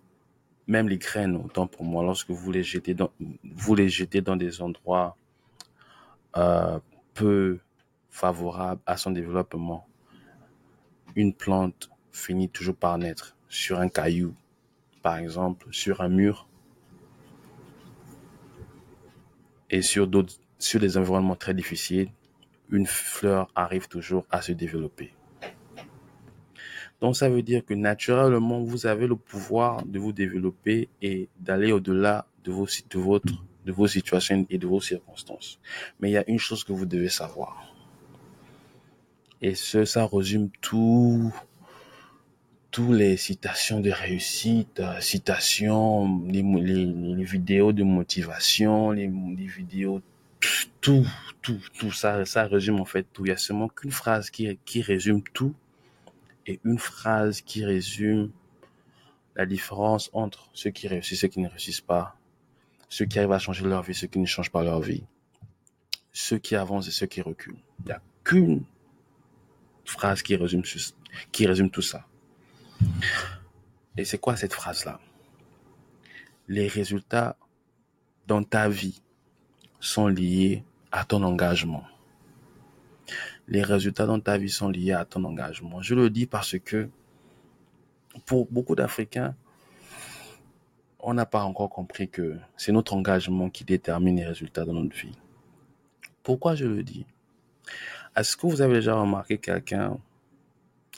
même 0.67 0.89
les 0.89 0.99
graines, 0.99 1.37
autant 1.37 1.67
pour 1.67 1.85
moi, 1.85 2.03
lorsque 2.03 2.31
vous 2.31 2.53
les 2.53 2.63
jetez 2.63 2.95
dans, 2.95 3.11
vous 3.45 3.75
les 3.75 3.89
jetez 3.89 4.21
dans 4.21 4.37
des 4.37 4.63
endroits 4.63 5.17
euh, 6.37 6.79
peu 7.15 7.59
favorables 8.11 8.81
à 8.87 8.97
son 8.97 9.11
développement, 9.11 9.87
une 11.15 11.33
plante 11.33 11.91
finit 12.13 12.49
toujours 12.49 12.77
par 12.77 12.99
naître 12.99 13.37
sur 13.49 13.79
un 13.79 13.89
caillou, 13.89 14.35
par 15.03 15.17
exemple, 15.19 15.69
sur 15.71 16.01
un 16.01 16.09
mur, 16.09 16.46
et 19.71 19.83
sur 19.83 20.07
d'autres, 20.07 20.35
sur 20.59 20.81
des 20.81 20.97
environnements 20.97 21.37
très 21.37 21.55
difficiles, 21.55 22.11
une 22.71 22.87
fleur 22.87 23.49
arrive 23.55 23.89
toujours 23.89 24.25
à 24.31 24.43
se 24.43 24.53
développer. 24.53 25.13
Donc 27.01 27.17
ça 27.17 27.29
veut 27.29 27.43
dire 27.43 27.65
que 27.65 27.75
naturellement, 27.75 28.63
vous 28.63 28.87
avez 28.87 29.07
le 29.07 29.17
pouvoir 29.17 29.85
de 29.85 29.99
vous 29.99 30.13
développer 30.13 30.89
et 31.03 31.29
d'aller 31.39 31.73
au-delà 31.73 32.27
de 32.45 32.53
vos, 32.53 32.67
de, 32.67 32.99
votre, 32.99 33.35
de 33.67 33.73
vos 33.73 33.87
situations 33.87 34.47
et 34.49 34.59
de 34.59 34.67
vos 34.67 34.81
circonstances. 34.81 35.61
Mais 36.01 36.11
il 36.11 36.13
y 36.13 36.17
a 36.17 36.25
une 36.29 36.39
chose 36.39 36.65
que 36.65 36.73
vous 36.73 36.87
devez 36.87 37.11
savoir. 37.11 37.73
Et 39.43 39.55
ce, 39.55 39.85
ça 39.85 40.07
résume 40.07 40.49
tout, 40.63 41.33
tous 42.77 42.93
les 42.93 43.17
citations 43.17 43.81
de 43.81 43.91
réussite, 43.91 44.81
euh, 44.81 45.01
citations, 45.01 46.23
les, 46.27 46.43
vidéos 47.25 47.73
de 47.73 47.83
motivation, 47.83 48.91
les, 48.91 49.07
les, 49.07 49.47
vidéos, 49.47 50.03
tout, 50.83 51.07
tout, 51.41 51.59
tout 51.79 51.91
ça, 51.91 52.27
ça 52.27 52.45
résume 52.45 52.79
en 52.79 52.85
fait 52.85 53.07
tout. 53.15 53.25
Il 53.25 53.31
y 53.31 53.33
a 53.33 53.39
seulement 53.39 53.69
qu'une 53.69 53.93
phrase 53.93 54.29
qui, 54.29 54.59
qui 54.67 54.83
résume 54.83 55.23
tout 55.23 55.55
et 56.47 56.61
une 56.65 56.79
phrase 56.79 57.41
qui 57.41 57.65
résume 57.65 58.31
la 59.37 59.47
différence 59.47 60.11
entre 60.13 60.51
ceux 60.53 60.69
qui 60.69 60.87
réussissent 60.87 61.21
et 61.21 61.21
ceux 61.23 61.29
qui 61.29 61.41
ne 61.41 61.49
réussissent 61.49 61.81
pas, 61.81 62.19
ceux 62.91 63.07
qui 63.07 63.19
arrivent 63.19 63.33
à 63.33 63.39
changer 63.39 63.65
leur 63.65 63.85
vie, 63.85 63.95
ceux 63.95 64.07
qui 64.07 64.19
ne 64.19 64.27
changent 64.27 64.53
pas 64.53 64.63
leur 64.63 64.83
vie, 64.83 65.05
ceux 66.13 66.37
qui 66.37 66.55
avancent 66.55 66.89
et 66.89 66.93
ceux 66.93 67.07
qui 67.07 67.23
reculent. 67.23 67.57
Il 67.79 67.87
n'y 67.87 67.93
a 67.93 68.03
qu'une 68.23 68.65
phrase 69.87 70.21
qui 70.21 70.37
résume, 70.37 70.65
qui 71.33 71.47
résume 71.47 71.71
tout 71.71 71.81
ça. 71.81 72.07
Et 73.97 74.05
c'est 74.05 74.19
quoi 74.19 74.37
cette 74.37 74.53
phrase-là? 74.53 75.01
Les 76.49 76.69
résultats 76.69 77.37
dans 78.27 78.43
ta 78.43 78.69
vie 78.69 79.03
sont 79.81 80.09
liés 80.09 80.65
à 80.93 81.05
ton 81.05 81.23
engagement 81.23 81.85
les 83.49 83.63
résultats 83.63 84.07
dans 84.07 84.21
ta 84.21 84.39
vie 84.39 84.49
sont 84.49 84.69
liés 84.69 84.93
à 84.93 85.05
ton 85.05 85.25
engagement. 85.25 85.81
Je 85.83 85.95
le 85.95 86.11
dis 86.11 86.27
parce 86.27 86.59
que 86.59 86.89
pour 88.25 88.47
beaucoup 88.51 88.75
d'Africains, 88.75 89.35
on 90.99 91.15
n'a 91.15 91.27
pas 91.27 91.43
encore 91.43 91.71
compris 91.71 92.09
que 92.09 92.37
c'est 92.57 92.73
notre 92.73 92.95
engagement 92.95 93.49
qui 93.51 93.65
détermine 93.65 94.17
les 94.17 94.27
résultats 94.27 94.65
dans 94.65 94.73
notre 94.73 94.97
vie. 94.97 95.17
Pourquoi 96.23 96.57
je 96.57 96.65
le 96.65 96.83
dis? 96.83 97.07
Est-ce 98.17 98.37
que 98.37 98.47
vous 98.47 98.61
avez 98.61 98.75
déjà 98.75 98.99
remarqué 98.99 99.39
quelqu'un 99.39 99.99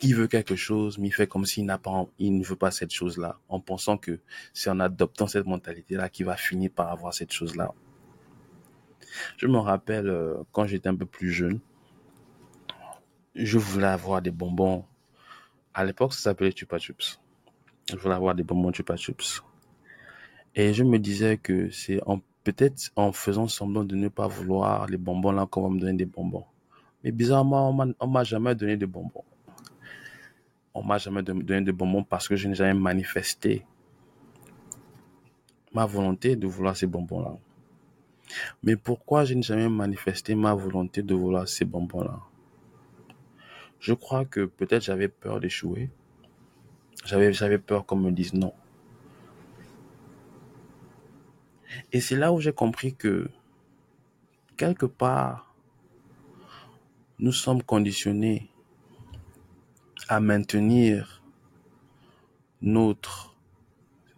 qui 0.00 0.12
veut 0.12 0.28
quelque 0.28 0.54
chose, 0.54 0.96
mais 0.96 1.08
il 1.08 1.10
fait 1.10 1.26
comme 1.26 1.44
s'il 1.44 1.64
n'a 1.64 1.76
pas, 1.76 2.06
il 2.18 2.38
ne 2.38 2.44
veut 2.44 2.56
pas 2.56 2.70
cette 2.70 2.92
chose-là, 2.92 3.40
en 3.48 3.58
pensant 3.58 3.98
que 3.98 4.20
c'est 4.54 4.70
en 4.70 4.78
adoptant 4.78 5.26
cette 5.26 5.46
mentalité-là 5.46 6.08
qu'il 6.08 6.26
va 6.26 6.36
finir 6.36 6.70
par 6.70 6.90
avoir 6.90 7.12
cette 7.12 7.32
chose-là. 7.32 7.72
Je 9.38 9.48
me 9.48 9.58
rappelle 9.58 10.08
euh, 10.08 10.36
quand 10.52 10.66
j'étais 10.66 10.88
un 10.88 10.94
peu 10.94 11.06
plus 11.06 11.32
jeune, 11.32 11.58
je 13.34 13.58
voulais 13.58 13.88
avoir 13.88 14.22
des 14.22 14.30
bonbons. 14.30 14.84
À 15.74 15.84
l'époque, 15.84 16.12
ça 16.14 16.20
s'appelait 16.20 16.54
Chupa 16.54 16.78
Chups. 16.78 17.18
Je 17.90 17.96
voulais 17.96 18.14
avoir 18.14 18.36
des 18.36 18.44
bonbons 18.44 18.72
Chupa 18.72 18.96
Chups. 18.96 19.42
Et 20.54 20.74
je 20.74 20.84
me 20.84 20.98
disais 20.98 21.38
que 21.38 21.70
c'est 21.70 22.00
en, 22.06 22.20
peut-être 22.44 22.92
en 22.94 23.10
faisant 23.10 23.48
semblant 23.48 23.82
de 23.82 23.96
ne 23.96 24.08
pas 24.08 24.28
vouloir 24.28 24.86
les 24.86 24.96
bonbons 24.96 25.32
là 25.32 25.46
qu'on 25.46 25.62
va 25.62 25.70
me 25.70 25.80
donner 25.80 25.94
des 25.94 26.06
bonbons. 26.06 26.44
Mais 27.02 27.10
bizarrement, 27.10 27.76
on 27.98 28.06
m'a 28.06 28.24
jamais 28.24 28.54
donné 28.54 28.76
de 28.76 28.86
bonbons. 28.86 29.24
On 30.74 30.82
m'a 30.82 30.98
jamais 30.98 31.22
donné 31.22 31.62
de 31.62 31.72
bonbons 31.72 32.04
parce 32.04 32.28
que 32.28 32.36
je 32.36 32.48
n'ai 32.48 32.54
jamais 32.54 32.78
manifesté 32.78 33.64
ma 35.72 35.86
volonté 35.86 36.36
de 36.36 36.46
vouloir 36.46 36.76
ces 36.76 36.86
bonbons-là. 36.86 37.36
Mais 38.62 38.76
pourquoi 38.76 39.24
je 39.24 39.34
n'ai 39.34 39.42
jamais 39.42 39.68
manifesté 39.68 40.34
ma 40.34 40.54
volonté 40.54 41.02
de 41.02 41.14
vouloir 41.14 41.48
ces 41.48 41.64
bonbons-là? 41.64 42.20
Je 43.80 43.94
crois 43.94 44.24
que 44.24 44.44
peut-être 44.44 44.82
j'avais 44.82 45.08
peur 45.08 45.40
d'échouer. 45.40 45.90
J'avais, 47.04 47.32
j'avais 47.32 47.58
peur 47.58 47.86
qu'on 47.86 47.96
me 47.96 48.10
dise 48.10 48.34
non. 48.34 48.52
Et 51.92 52.00
c'est 52.00 52.16
là 52.16 52.32
où 52.32 52.40
j'ai 52.40 52.52
compris 52.52 52.94
que, 52.94 53.30
quelque 54.56 54.86
part, 54.86 55.54
nous 57.18 57.32
sommes 57.32 57.62
conditionnés 57.62 58.50
à 60.08 60.20
maintenir 60.20 61.22
notre, 62.60 63.36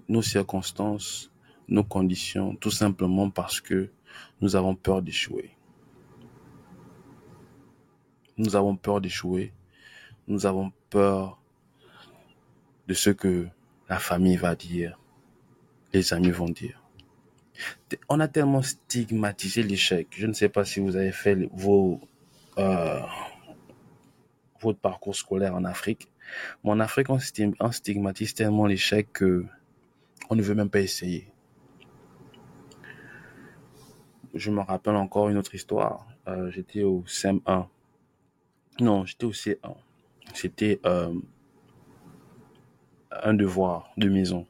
nos 0.09 0.23
circonstances, 0.23 1.30
nos 1.68 1.85
conditions, 1.85 2.54
tout 2.56 2.70
simplement 2.70 3.30
parce 3.30 3.61
que 3.61 3.90
nous 4.40 4.56
avons 4.56 4.75
peur 4.75 5.02
d'échouer. 5.02 5.50
Nous 8.38 8.56
avons 8.56 8.76
peur 8.76 9.00
d'échouer. 9.00 9.52
Nous 10.26 10.47
avons 10.47 10.73
peur 10.88 11.40
de 12.88 12.94
ce 12.94 13.11
que 13.11 13.49
la 13.88 13.99
famille 13.99 14.37
va 14.37 14.54
dire, 14.54 14.99
les 15.92 16.12
amis 16.12 16.30
vont 16.30 16.49
dire. 16.49 16.82
On 18.09 18.20
a 18.20 18.28
tellement 18.28 18.62
stigmatisé 18.62 19.62
l'échec. 19.62 20.09
Je 20.11 20.26
ne 20.26 20.32
sais 20.32 20.49
pas 20.49 20.64
si 20.64 20.80
vous 20.80 20.97
avez 20.97 21.12
fait 21.12 21.37
vos, 21.52 22.00
euh, 22.59 23.00
votre 24.61 24.79
parcours 24.79 25.17
scolaire 25.17 25.55
en 25.55 25.64
Afrique. 25.64 26.09
Mais 26.62 26.71
en 26.71 26.81
Afrique, 26.81 27.09
on 27.11 27.19
stigmatise 27.73 28.35
tellement 28.35 28.67
l'échec 28.67 29.12
que 29.12 29.45
on 30.29 30.37
ne 30.37 30.43
veut 30.43 30.55
même 30.55 30.71
pas 30.71 30.81
essayer. 30.81 31.33
Je 34.35 34.50
me 34.50 34.61
rappelle 34.61 34.95
encore 34.95 35.29
une 35.29 35.38
autre 35.38 35.55
histoire. 35.55 36.07
Euh, 36.29 36.50
j'étais 36.50 36.85
au 36.85 37.02
CM1 37.07 37.67
non, 38.81 39.05
j'étais 39.05 39.25
au 39.26 39.33
C1. 39.33 39.75
C'était 40.33 40.81
euh, 40.87 41.12
un 43.11 43.35
devoir 43.35 43.90
de 43.99 44.09
maison. 44.09 44.47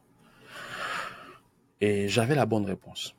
Et 1.81 2.07
j'avais 2.09 2.37
la 2.37 2.47
bonne 2.47 2.65
réponse. 2.65 3.17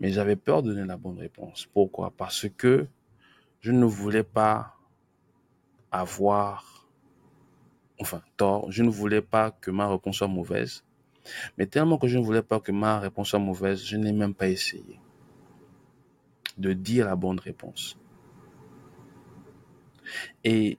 Mais 0.00 0.10
j'avais 0.10 0.36
peur 0.36 0.62
de 0.62 0.72
donner 0.72 0.86
la 0.86 0.96
bonne 0.96 1.18
réponse. 1.18 1.66
Pourquoi? 1.66 2.12
Parce 2.16 2.48
que 2.48 2.86
je 3.60 3.72
ne 3.72 3.84
voulais 3.84 4.22
pas 4.22 4.73
avoir, 6.00 6.88
enfin, 8.00 8.20
tort. 8.36 8.70
Je 8.70 8.82
ne 8.82 8.90
voulais 8.90 9.22
pas 9.22 9.52
que 9.52 9.70
ma 9.70 9.88
réponse 9.88 10.16
soit 10.16 10.28
mauvaise. 10.28 10.84
Mais 11.56 11.66
tellement 11.66 11.98
que 11.98 12.08
je 12.08 12.18
ne 12.18 12.24
voulais 12.24 12.42
pas 12.42 12.60
que 12.60 12.72
ma 12.72 12.98
réponse 12.98 13.28
soit 13.28 13.38
mauvaise, 13.38 13.82
je 13.82 13.96
n'ai 13.96 14.12
même 14.12 14.34
pas 14.34 14.48
essayé 14.48 15.00
de 16.58 16.72
dire 16.72 17.06
la 17.06 17.16
bonne 17.16 17.38
réponse. 17.38 17.96
Et 20.44 20.78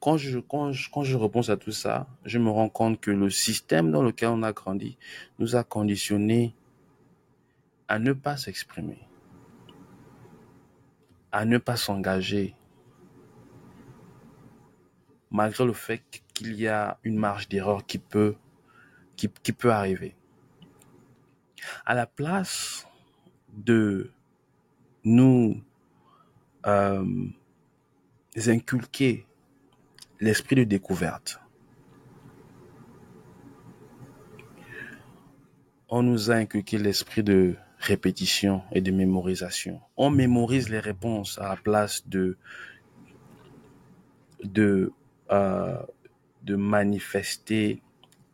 quand 0.00 0.16
je, 0.16 0.38
quand, 0.38 0.72
quand 0.92 1.02
je 1.02 1.16
repense 1.16 1.50
à 1.50 1.56
tout 1.56 1.72
ça, 1.72 2.06
je 2.24 2.38
me 2.38 2.50
rends 2.50 2.68
compte 2.68 3.00
que 3.00 3.10
le 3.10 3.30
système 3.30 3.90
dans 3.90 4.02
lequel 4.02 4.30
on 4.30 4.42
a 4.42 4.52
grandi 4.52 4.96
nous 5.38 5.56
a 5.56 5.62
conditionnés 5.62 6.54
à 7.88 7.98
ne 7.98 8.12
pas 8.12 8.36
s'exprimer, 8.36 8.98
à 11.30 11.44
ne 11.44 11.58
pas 11.58 11.76
s'engager, 11.76 12.56
malgré 15.32 15.64
le 15.64 15.72
fait 15.72 16.02
qu'il 16.34 16.54
y 16.54 16.68
a 16.68 16.98
une 17.02 17.16
marge 17.16 17.48
d'erreur 17.48 17.84
qui 17.86 17.98
peut, 17.98 18.36
arriver. 19.64 20.14
À 21.86 21.94
la 21.94 22.06
place 22.06 22.86
de 23.52 24.10
nous 25.04 25.62
euh, 26.66 27.04
inculquer 28.46 29.26
l'esprit 30.20 30.56
de 30.56 30.64
découverte. 30.64 31.40
On 35.88 36.02
nous 36.02 36.30
a 36.30 36.34
inculqué 36.34 36.78
l'esprit 36.78 37.22
de 37.22 37.56
répétition 37.78 38.62
et 38.72 38.80
de 38.80 38.90
mémorisation. 38.90 39.80
On 39.96 40.10
mémorise 40.10 40.68
les 40.68 40.78
réponses 40.78 41.38
à 41.38 41.48
la 41.48 41.56
place 41.56 42.06
de 42.06 42.36
de 44.44 44.92
euh, 45.30 45.78
de 46.42 46.56
manifester 46.56 47.80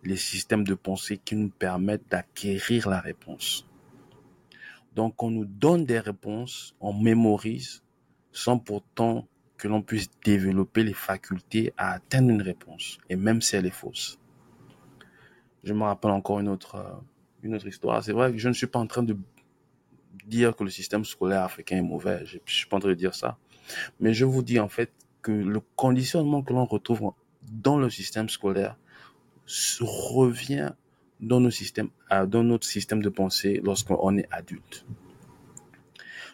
les 0.05 0.17
systèmes 0.17 0.65
de 0.65 0.75
pensée 0.75 1.19
qui 1.19 1.37
nous 1.37 1.51
permettent 1.51 2.09
d'acquérir 2.11 2.89
la 2.89 3.01
réponse. 3.01 3.67
Donc, 4.95 5.23
on 5.23 5.31
nous 5.31 5.45
donne 5.45 5.85
des 5.85 5.99
réponses, 5.99 6.75
on 6.81 6.93
mémorise, 6.93 7.83
sans 8.33 8.59
pourtant 8.59 9.29
que 9.57 9.69
l'on 9.69 9.83
puisse 9.83 10.09
développer 10.25 10.85
les 10.85 10.95
facultés 10.95 11.73
à 11.77 11.93
atteindre 11.93 12.31
une 12.31 12.43
réponse, 12.43 12.99
et 13.09 13.17
même 13.17 13.43
si 13.43 13.57
elle 13.57 13.67
est 13.67 13.71
fausse. 13.71 14.19
Je 15.65 15.75
me 15.75 15.83
rappelle 15.83 16.13
encore 16.13 16.41
une 16.41 16.49
autre, 16.49 16.77
euh, 16.77 16.95
une 17.43 17.55
autre 17.55 17.67
histoire. 17.67 18.03
C'est 18.03 18.13
vrai 18.13 18.33
que 18.33 18.39
je 18.39 18.49
ne 18.49 18.55
suis 18.55 18.69
pas 18.69 18.79
en 18.79 18.87
train 18.87 19.03
de 19.03 19.17
dire 20.27 20.55
que 20.55 20.65
le 20.65 20.71
système 20.71 21.05
scolaire 21.05 21.43
africain 21.43 21.77
est 21.77 21.83
mauvais. 21.83 22.25
Je 22.25 22.37
ne 22.37 22.43
suis 22.47 22.67
pas 22.67 22.77
en 22.77 22.81
train 22.81 22.91
de 22.91 22.95
dire 22.95 23.15
ça. 23.15 23.37
Mais 24.01 24.15
je 24.15 24.25
vous 24.25 24.43
dis 24.43 24.61
en 24.61 24.69
fait 24.69 24.93
que 25.29 25.33
le 25.33 25.61
conditionnement 25.77 26.41
que 26.43 26.55
l'on 26.55 26.65
retrouve 26.65 27.13
dans 27.53 27.77
le 27.79 27.91
système 27.91 28.31
scolaire 28.31 28.79
revient 29.79 30.73
dans, 31.21 31.39
nos 31.39 31.51
systèmes, 31.51 31.91
dans 32.11 32.43
notre 32.43 32.67
système 32.67 33.03
de 33.03 33.11
pensée 33.11 33.61
lorsqu'on 33.63 34.17
est 34.17 34.27
adulte. 34.31 34.87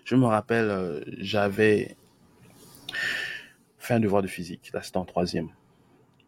Je 0.04 0.14
me 0.14 0.26
rappelle, 0.26 0.70
euh, 0.70 1.00
j'avais 1.18 1.96
fait 3.78 3.94
un 3.94 4.00
devoir 4.00 4.22
de 4.22 4.28
physique. 4.28 4.70
Là, 4.72 4.80
c'était 4.80 4.98
en 4.98 5.04
troisième. 5.04 5.48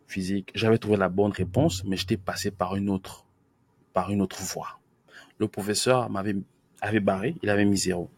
Physique. 0.09 0.51
J'avais 0.57 0.79
trouvé 0.79 0.97
la 0.97 1.09
bonne 1.09 1.31
réponse, 1.31 1.85
mais 1.85 1.97
j'étais 1.97 2.17
passé 2.17 2.51
par 2.51 2.75
une 2.75 2.91
autre, 2.91 3.27
par 3.93 4.11
une 4.11 4.21
autre 4.21 4.43
voie. 4.43 4.81
Le 5.39 5.47
professeur 5.47 6.11
m'avait, 6.11 6.35
avait 6.81 6.99
barré, 6.99 7.37
il 7.45 7.49
avait 7.49 7.65
mis 7.65 7.77
zéro. 7.77 8.11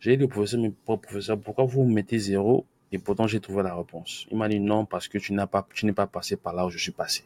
J'ai 0.00 0.16
dit 0.16 0.24
au 0.24 0.28
professeur, 0.96 1.38
pourquoi 1.38 1.64
vous 1.64 1.84
mettez 1.84 2.18
zéro 2.18 2.66
et 2.92 2.98
pourtant 2.98 3.26
j'ai 3.26 3.40
trouvé 3.40 3.62
la 3.62 3.74
réponse? 3.74 4.26
Il 4.30 4.36
m'a 4.36 4.48
dit 4.48 4.60
non, 4.60 4.84
parce 4.84 5.08
que 5.08 5.18
tu 5.18 5.32
n'es 5.32 5.92
pas 5.92 6.06
passé 6.06 6.36
par 6.36 6.54
là 6.54 6.66
où 6.66 6.70
je 6.70 6.78
suis 6.78 6.92
passé. 6.92 7.24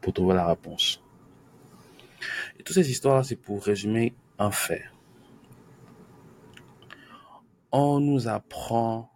Pour 0.00 0.12
trouver 0.12 0.34
la 0.34 0.46
réponse. 0.46 1.02
Et 2.58 2.62
toutes 2.62 2.74
ces 2.74 2.90
histoires-là, 2.90 3.22
c'est 3.22 3.36
pour 3.36 3.62
résumer 3.62 4.14
un 4.38 4.50
fait. 4.50 4.84
On 7.70 8.00
nous 8.00 8.28
apprend 8.28 9.10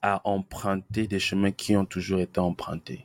à 0.00 0.20
emprunter 0.28 1.06
des 1.06 1.18
chemins 1.18 1.50
qui 1.50 1.76
ont 1.76 1.84
toujours 1.84 2.20
été 2.20 2.40
empruntés. 2.40 3.04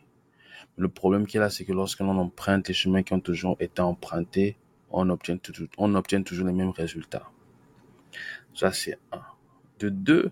Le 0.77 0.89
problème 0.89 1.27
qui 1.27 1.37
est 1.37 1.39
là, 1.39 1.49
c'est 1.49 1.65
que 1.65 1.73
lorsque 1.73 1.99
l'on 1.99 2.17
emprunte 2.17 2.67
les 2.67 2.73
chemins 2.73 3.03
qui 3.03 3.13
ont 3.13 3.19
toujours 3.19 3.57
été 3.59 3.81
empruntés, 3.81 4.57
on 4.91 5.09
obtient 5.09 5.37
toujours 5.37 6.47
les 6.47 6.53
mêmes 6.53 6.69
résultats. 6.69 7.29
Ça, 8.53 8.71
c'est 8.71 8.97
un. 9.11 9.21
De 9.79 9.89
deux, 9.89 10.31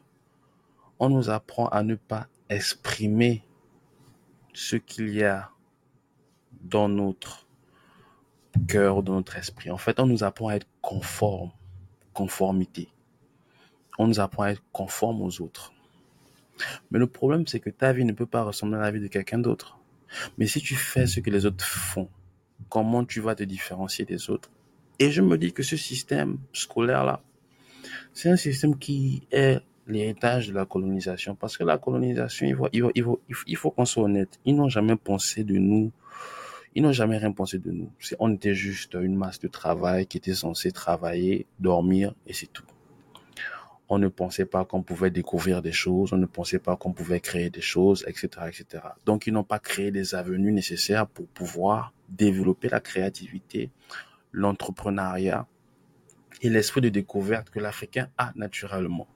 on 1.01 1.09
nous 1.09 1.31
apprend 1.31 1.67
à 1.69 1.81
ne 1.81 1.95
pas 1.95 2.27
exprimer 2.47 3.43
ce 4.53 4.75
qu'il 4.75 5.09
y 5.09 5.23
a 5.23 5.49
dans 6.61 6.87
notre 6.87 7.47
cœur, 8.67 9.01
dans 9.01 9.15
notre 9.15 9.35
esprit. 9.35 9.71
En 9.71 9.77
fait, 9.77 9.99
on 9.99 10.05
nous 10.05 10.23
apprend 10.23 10.49
à 10.49 10.55
être 10.57 10.67
conforme, 10.79 11.49
conformité. 12.13 12.87
On 13.97 14.07
nous 14.07 14.19
apprend 14.19 14.43
à 14.43 14.51
être 14.51 14.61
conforme 14.71 15.23
aux 15.23 15.41
autres. 15.41 15.73
Mais 16.91 16.99
le 16.99 17.07
problème, 17.07 17.47
c'est 17.47 17.59
que 17.59 17.71
ta 17.71 17.93
vie 17.93 18.05
ne 18.05 18.13
peut 18.13 18.27
pas 18.27 18.43
ressembler 18.43 18.77
à 18.77 18.81
la 18.81 18.91
vie 18.91 18.99
de 18.99 19.07
quelqu'un 19.07 19.39
d'autre. 19.39 19.79
Mais 20.37 20.45
si 20.45 20.61
tu 20.61 20.75
fais 20.75 21.07
ce 21.07 21.19
que 21.19 21.31
les 21.31 21.47
autres 21.47 21.65
font, 21.65 22.09
comment 22.69 23.05
tu 23.05 23.21
vas 23.21 23.33
te 23.33 23.43
différencier 23.43 24.05
des 24.05 24.29
autres? 24.29 24.51
Et 24.99 25.09
je 25.09 25.23
me 25.23 25.39
dis 25.39 25.51
que 25.51 25.63
ce 25.63 25.77
système 25.77 26.37
scolaire-là, 26.53 27.23
c'est 28.13 28.29
un 28.29 28.35
système 28.35 28.77
qui 28.77 29.27
est 29.31 29.61
l'héritage 29.91 30.47
de 30.47 30.53
la 30.53 30.65
colonisation. 30.65 31.35
Parce 31.35 31.57
que 31.57 31.63
la 31.63 31.77
colonisation, 31.77 32.47
il 32.73 33.55
faut, 33.57 33.71
qu'on 33.71 33.85
soit 33.85 34.03
honnête. 34.03 34.39
Ils 34.45 34.55
n'ont 34.55 34.69
jamais 34.69 34.95
pensé 34.95 35.43
de 35.43 35.57
nous. 35.57 35.91
Ils 36.73 36.81
n'ont 36.81 36.93
jamais 36.93 37.17
rien 37.17 37.31
pensé 37.31 37.59
de 37.59 37.71
nous. 37.71 37.91
On 38.19 38.33
était 38.33 38.55
juste 38.55 38.93
une 38.99 39.15
masse 39.15 39.39
de 39.39 39.47
travail 39.47 40.07
qui 40.07 40.17
était 40.17 40.33
censée 40.33 40.71
travailler, 40.71 41.45
dormir, 41.59 42.13
et 42.25 42.33
c'est 42.33 42.51
tout. 42.51 42.63
On 43.89 43.99
ne 43.99 44.07
pensait 44.07 44.45
pas 44.45 44.63
qu'on 44.63 44.83
pouvait 44.83 45.11
découvrir 45.11 45.61
des 45.61 45.73
choses, 45.73 46.13
on 46.13 46.17
ne 46.17 46.25
pensait 46.25 46.59
pas 46.59 46.77
qu'on 46.77 46.93
pouvait 46.93 47.19
créer 47.19 47.49
des 47.49 47.59
choses, 47.59 48.05
etc., 48.07 48.47
etc. 48.47 48.83
Donc, 49.05 49.27
ils 49.27 49.33
n'ont 49.33 49.43
pas 49.43 49.59
créé 49.59 49.91
les 49.91 50.15
avenues 50.15 50.53
nécessaires 50.53 51.07
pour 51.07 51.27
pouvoir 51.27 51.93
développer 52.07 52.69
la 52.69 52.79
créativité, 52.79 53.69
l'entrepreneuriat, 54.31 55.45
et 56.41 56.49
l'esprit 56.49 56.81
de 56.81 56.89
découverte 56.89 57.49
que 57.49 57.59
l'Africain 57.59 58.07
a 58.17 58.31
naturellement. 58.35 59.07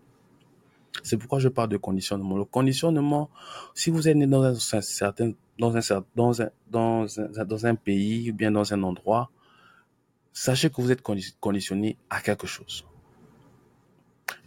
C'est 1.04 1.18
pourquoi 1.18 1.40
je 1.40 1.50
parle 1.50 1.70
de 1.70 1.78
conditionnement. 1.78 2.38
Le 2.38 2.46
conditionnement, 2.46 3.30
si 3.74 3.90
vous 3.90 4.08
êtes 4.08 4.16
né 4.16 4.28
dans 4.28 4.44
un 4.44 4.56
certain, 4.56 5.32
dans 5.58 5.76
un, 5.76 6.04
dans 6.16 6.32
dans 7.46 7.66
un, 7.66 7.76
pays 7.76 8.32
ou 8.32 8.34
bien 8.34 8.52
dans 8.52 8.74
un 8.74 8.84
endroit, 8.84 9.30
sachez 10.34 10.70
que 10.70 10.82
vous 10.82 10.92
êtes 10.92 11.02
conditionné 11.40 11.98
à 12.10 12.22
quelque 12.22 12.48
chose. 12.48 12.86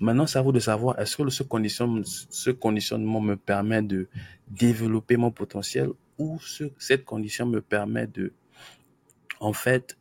Maintenant, 0.01 0.27
c'est 0.27 0.39
à 0.39 0.43
vous 0.43 0.53
de 0.53 0.61
savoir, 0.61 0.99
est-ce 0.99 1.17
que 1.17 1.29
ce 1.31 1.43
conditionnement, 1.43 2.03
ce 2.05 2.51
conditionnement 2.51 3.21
me 3.21 3.37
permet 3.37 3.83
de 3.83 4.09
développer 4.49 5.17
mon 5.17 5.31
potentiel 5.31 5.91
ou 6.19 6.39
ce, 6.41 6.65
cette 6.79 7.05
condition 7.05 7.47
me 7.47 7.61
permet 7.61 8.07
de, 8.07 8.33
en 9.41 9.53
fait, 9.53 9.97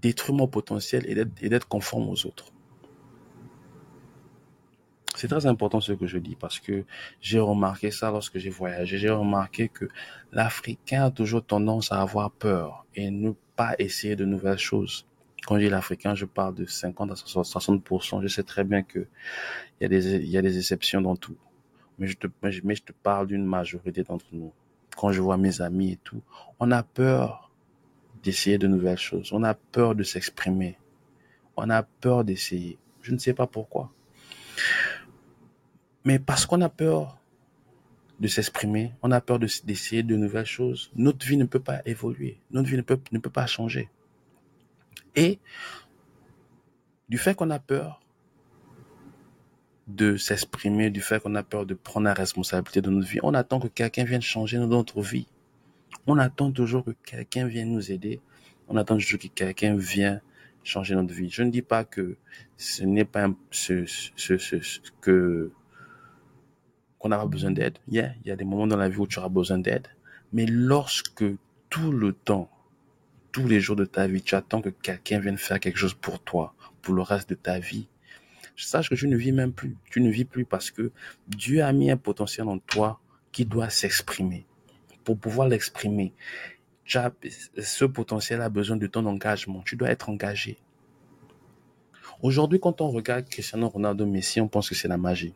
détruire 0.00 0.36
mon 0.36 0.48
potentiel 0.48 1.04
et 1.06 1.48
d'être 1.48 1.68
conforme 1.68 2.08
aux 2.08 2.26
autres? 2.26 2.52
C'est 5.20 5.28
très 5.28 5.44
important 5.44 5.82
ce 5.82 5.92
que 5.92 6.06
je 6.06 6.16
dis 6.16 6.34
parce 6.34 6.60
que 6.60 6.86
j'ai 7.20 7.40
remarqué 7.40 7.90
ça 7.90 8.10
lorsque 8.10 8.38
j'ai 8.38 8.48
voyagé. 8.48 8.96
J'ai 8.96 9.10
remarqué 9.10 9.68
que 9.68 9.84
l'Africain 10.32 11.04
a 11.04 11.10
toujours 11.10 11.44
tendance 11.44 11.92
à 11.92 12.00
avoir 12.00 12.30
peur 12.30 12.86
et 12.96 13.10
ne 13.10 13.32
pas 13.54 13.74
essayer 13.78 14.16
de 14.16 14.24
nouvelles 14.24 14.56
choses. 14.56 15.04
Quand 15.46 15.56
je 15.56 15.64
dis 15.64 15.68
l'Africain, 15.68 16.14
je 16.14 16.24
parle 16.24 16.54
de 16.54 16.64
50 16.64 17.10
à 17.10 17.14
60%. 17.14 18.22
Je 18.22 18.28
sais 18.28 18.42
très 18.44 18.64
bien 18.64 18.82
que 18.82 19.00
il 19.78 19.82
y 19.82 20.38
a 20.38 20.40
des, 20.40 20.56
exceptions 20.56 21.02
dans 21.02 21.16
tout. 21.16 21.36
Mais 21.98 22.06
je 22.06 22.16
te 22.16 22.92
parle 23.02 23.26
d'une 23.26 23.44
majorité 23.44 24.02
d'entre 24.02 24.24
nous. 24.32 24.54
Quand 24.96 25.12
je 25.12 25.20
vois 25.20 25.36
mes 25.36 25.60
amis 25.60 25.92
et 25.92 25.98
tout, 26.02 26.22
on 26.58 26.70
a 26.70 26.82
peur 26.82 27.50
d'essayer 28.22 28.56
de 28.56 28.68
nouvelles 28.68 28.96
choses. 28.96 29.34
On 29.34 29.42
a 29.42 29.52
peur 29.52 29.94
de 29.94 30.02
s'exprimer. 30.02 30.78
On 31.58 31.68
a 31.68 31.82
peur 31.82 32.24
d'essayer. 32.24 32.78
Je 33.02 33.12
ne 33.12 33.18
sais 33.18 33.34
pas 33.34 33.46
pourquoi. 33.46 33.92
Mais 36.04 36.18
parce 36.18 36.46
qu'on 36.46 36.60
a 36.60 36.68
peur 36.68 37.18
de 38.20 38.28
s'exprimer, 38.28 38.92
on 39.02 39.10
a 39.10 39.20
peur 39.20 39.38
d'essayer 39.38 40.02
de, 40.02 40.16
nouvelles 40.16 40.46
choses, 40.46 40.90
notre 40.94 41.26
vie 41.26 41.36
ne 41.36 41.44
peut 41.44 41.60
pas 41.60 41.80
évoluer. 41.86 42.38
Notre 42.50 42.68
vie 42.68 42.76
ne 42.76 42.82
peut, 42.82 43.30
pas 43.30 43.46
changer. 43.46 43.88
Et 45.16 45.38
du 47.08 47.18
fait 47.18 47.34
qu'on 47.34 47.50
a 47.50 47.58
peur 47.58 48.00
de 49.88 50.16
s'exprimer, 50.16 50.90
du 50.90 51.00
fait 51.00 51.20
qu'on 51.20 51.34
a 51.34 51.42
peur 51.42 51.66
de 51.66 51.74
prendre 51.74 52.04
la 52.04 52.14
responsabilité 52.14 52.80
de 52.80 52.90
notre 52.90 53.08
vie, 53.08 53.18
on 53.22 53.34
attend 53.34 53.58
que 53.58 53.68
quelqu'un 53.68 54.04
vienne 54.04 54.22
changer 54.22 54.58
notre 54.58 55.00
vie. 55.00 55.26
On 56.06 56.18
attend 56.18 56.52
toujours 56.52 56.84
que 56.84 56.92
quelqu'un 57.04 57.46
vienne 57.46 57.72
nous 57.72 57.90
aider. 57.90 58.20
On 58.68 58.76
attend 58.76 58.96
toujours 58.96 59.18
que 59.18 59.26
quelqu'un 59.28 59.76
vienne 59.76 60.20
changer 60.62 60.94
notre 60.94 61.12
vie. 61.12 61.30
Je 61.30 61.42
ne 61.42 61.50
dis 61.50 61.62
pas 61.62 61.84
que 61.84 62.16
ce 62.56 62.84
n'est 62.84 63.04
pas 63.04 63.28
ce, 63.50 63.84
que 65.00 65.50
qu'on 67.00 67.08
n'a 67.08 67.18
pas 67.18 67.26
besoin 67.26 67.50
d'aide. 67.50 67.78
Il 67.88 67.96
y 67.96 68.30
a 68.30 68.36
des 68.36 68.44
moments 68.44 68.68
dans 68.68 68.76
la 68.76 68.88
vie 68.88 68.98
où 68.98 69.08
tu 69.08 69.18
auras 69.18 69.28
besoin 69.28 69.58
d'aide. 69.58 69.88
Mais 70.32 70.46
lorsque 70.46 71.24
tout 71.68 71.90
le 71.90 72.12
temps, 72.12 72.48
tous 73.32 73.48
les 73.48 73.58
jours 73.58 73.74
de 73.74 73.84
ta 73.84 74.06
vie, 74.06 74.22
tu 74.22 74.36
attends 74.36 74.62
que 74.62 74.68
quelqu'un 74.68 75.18
vienne 75.18 75.38
faire 75.38 75.58
quelque 75.58 75.78
chose 75.78 75.94
pour 75.94 76.20
toi, 76.20 76.54
pour 76.82 76.94
le 76.94 77.02
reste 77.02 77.28
de 77.30 77.34
ta 77.34 77.58
vie, 77.58 77.88
sache 78.54 78.88
que 78.88 78.94
tu 78.94 79.08
ne 79.08 79.16
vis 79.16 79.32
même 79.32 79.52
plus. 79.52 79.76
Tu 79.90 80.00
ne 80.00 80.10
vis 80.10 80.24
plus 80.24 80.44
parce 80.44 80.70
que 80.70 80.92
Dieu 81.26 81.64
a 81.64 81.72
mis 81.72 81.90
un 81.90 81.96
potentiel 81.96 82.46
en 82.46 82.58
toi 82.58 83.00
qui 83.32 83.44
doit 83.44 83.70
s'exprimer 83.70 84.46
pour 85.04 85.18
pouvoir 85.18 85.48
l'exprimer, 85.48 86.12
ce 86.86 87.84
potentiel 87.84 88.40
a 88.42 88.48
besoin 88.48 88.76
de 88.76 88.86
ton 88.86 89.06
engagement. 89.06 89.62
Tu 89.64 89.76
dois 89.76 89.90
être 89.90 90.08
engagé. 90.08 90.56
Aujourd'hui, 92.22 92.60
quand 92.60 92.80
on 92.80 92.90
regarde 92.90 93.28
Cristiano 93.28 93.68
Ronaldo 93.68 94.06
Messi, 94.06 94.40
on 94.40 94.48
pense 94.48 94.68
que 94.68 94.74
c'est 94.74 94.88
la 94.88 94.98
magie. 94.98 95.34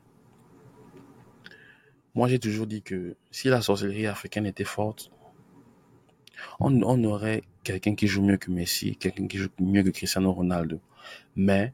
Moi, 2.15 2.29
j'ai 2.29 2.39
toujours 2.39 2.67
dit 2.67 2.83
que 2.83 3.17
si 3.31 3.49
la 3.49 3.61
sorcellerie 3.61 4.07
africaine 4.07 4.47
était 4.47 4.65
forte, 4.65 5.11
on, 6.61 7.05
aurait 7.05 7.43
quelqu'un 7.65 7.95
qui 7.95 8.07
joue 8.07 8.23
mieux 8.23 8.37
que 8.37 8.51
Messi, 8.51 8.97
quelqu'un 8.97 9.27
qui 9.27 9.39
joue 9.39 9.49
mieux 9.59 9.83
que 9.83 9.91
Cristiano 9.91 10.33
Ronaldo. 10.33 10.81
Mais 11.37 11.73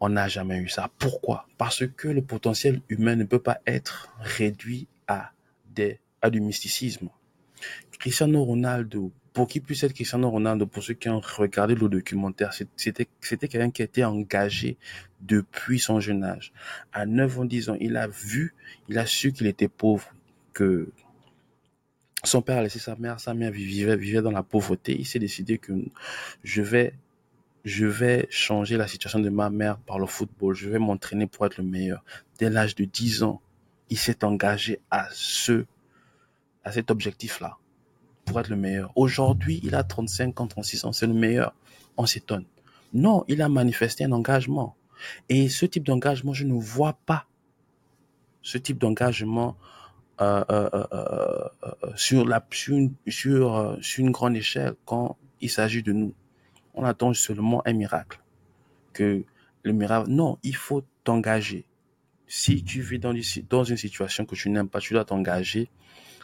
on 0.00 0.08
n'a 0.08 0.28
jamais 0.28 0.58
eu 0.58 0.68
ça. 0.68 0.90
Pourquoi? 0.98 1.46
Parce 1.58 1.86
que 1.86 2.08
le 2.08 2.22
potentiel 2.22 2.80
humain 2.88 3.16
ne 3.16 3.24
peut 3.24 3.40
pas 3.40 3.60
être 3.66 4.14
réduit 4.20 4.86
à 5.06 5.32
des 5.74 6.00
à 6.22 6.30
du 6.30 6.40
mysticisme. 6.40 7.10
Cristiano 7.98 8.44
Ronaldo, 8.44 9.12
pour 9.38 9.46
qui 9.46 9.60
puisse 9.60 9.84
être 9.84 9.92
Cristiano 9.92 10.28
Ronaldo, 10.28 10.66
pour 10.66 10.82
ceux 10.82 10.94
qui 10.94 11.08
ont 11.08 11.20
regardé 11.20 11.76
le 11.76 11.88
documentaire, 11.88 12.52
c'était, 12.74 13.06
quelqu'un 13.22 13.70
qui 13.70 13.82
était 13.82 14.02
engagé 14.02 14.76
depuis 15.20 15.78
son 15.78 16.00
jeune 16.00 16.24
âge. 16.24 16.52
À 16.92 17.06
9 17.06 17.38
ans, 17.38 17.44
10 17.44 17.68
ans, 17.68 17.76
il 17.78 17.96
a 17.96 18.08
vu, 18.08 18.56
il 18.88 18.98
a 18.98 19.06
su 19.06 19.32
qu'il 19.32 19.46
était 19.46 19.68
pauvre, 19.68 20.12
que 20.52 20.90
son 22.24 22.42
père 22.42 22.58
a 22.58 22.64
laissé 22.64 22.80
sa 22.80 22.96
mère, 22.96 23.20
sa 23.20 23.32
mère 23.32 23.52
vivait, 23.52 23.96
vivait 23.96 24.22
dans 24.22 24.32
la 24.32 24.42
pauvreté. 24.42 24.96
Il 24.98 25.06
s'est 25.06 25.20
décidé 25.20 25.58
que 25.58 25.72
je 26.42 26.60
vais, 26.60 26.94
je 27.64 27.86
vais 27.86 28.26
changer 28.30 28.76
la 28.76 28.88
situation 28.88 29.20
de 29.20 29.30
ma 29.30 29.50
mère 29.50 29.78
par 29.78 30.00
le 30.00 30.06
football. 30.06 30.56
Je 30.56 30.68
vais 30.68 30.80
m'entraîner 30.80 31.28
pour 31.28 31.46
être 31.46 31.58
le 31.58 31.64
meilleur. 31.64 32.02
Dès 32.40 32.50
l'âge 32.50 32.74
de 32.74 32.84
10 32.84 33.22
ans, 33.22 33.40
il 33.88 33.98
s'est 33.98 34.24
engagé 34.24 34.80
à 34.90 35.06
ce, 35.12 35.64
à 36.64 36.72
cet 36.72 36.90
objectif-là, 36.90 37.56
être 38.36 38.48
le 38.48 38.56
meilleur. 38.56 38.92
Aujourd'hui, 38.96 39.60
il 39.62 39.74
a 39.74 39.82
35 39.82 40.40
ans, 40.40 40.46
36 40.46 40.84
ans, 40.84 40.92
c'est 40.92 41.06
le 41.06 41.14
meilleur. 41.14 41.54
On 41.96 42.06
s'étonne. 42.06 42.44
Non, 42.92 43.24
il 43.28 43.42
a 43.42 43.48
manifesté 43.48 44.04
un 44.04 44.12
engagement. 44.12 44.76
Et 45.28 45.48
ce 45.48 45.66
type 45.66 45.84
d'engagement, 45.84 46.32
je 46.32 46.44
ne 46.44 46.54
vois 46.54 46.94
pas 47.06 47.26
ce 48.42 48.58
type 48.58 48.78
d'engagement 48.78 49.56
euh, 50.20 50.44
euh, 50.50 50.68
euh, 50.92 51.48
sur, 51.94 52.26
la, 52.26 52.44
sur, 52.50 52.76
une, 52.76 52.92
sur, 53.06 53.78
sur 53.80 54.04
une 54.04 54.10
grande 54.10 54.36
échelle 54.36 54.74
quand 54.84 55.16
il 55.40 55.50
s'agit 55.50 55.82
de 55.82 55.92
nous. 55.92 56.14
On 56.74 56.84
attend 56.84 57.12
seulement 57.14 57.62
un 57.66 57.72
miracle. 57.72 58.20
Que 58.92 59.22
le 59.62 59.72
miracle, 59.72 60.10
non, 60.10 60.38
il 60.42 60.56
faut 60.56 60.82
t'engager. 61.04 61.66
Si 62.26 62.62
tu 62.64 62.80
vis 62.80 62.98
dans, 62.98 63.14
dans 63.48 63.64
une 63.64 63.76
situation 63.76 64.26
que 64.26 64.34
tu 64.34 64.50
n'aimes 64.50 64.68
pas, 64.68 64.80
tu 64.80 64.94
dois 64.94 65.04
t'engager. 65.04 65.68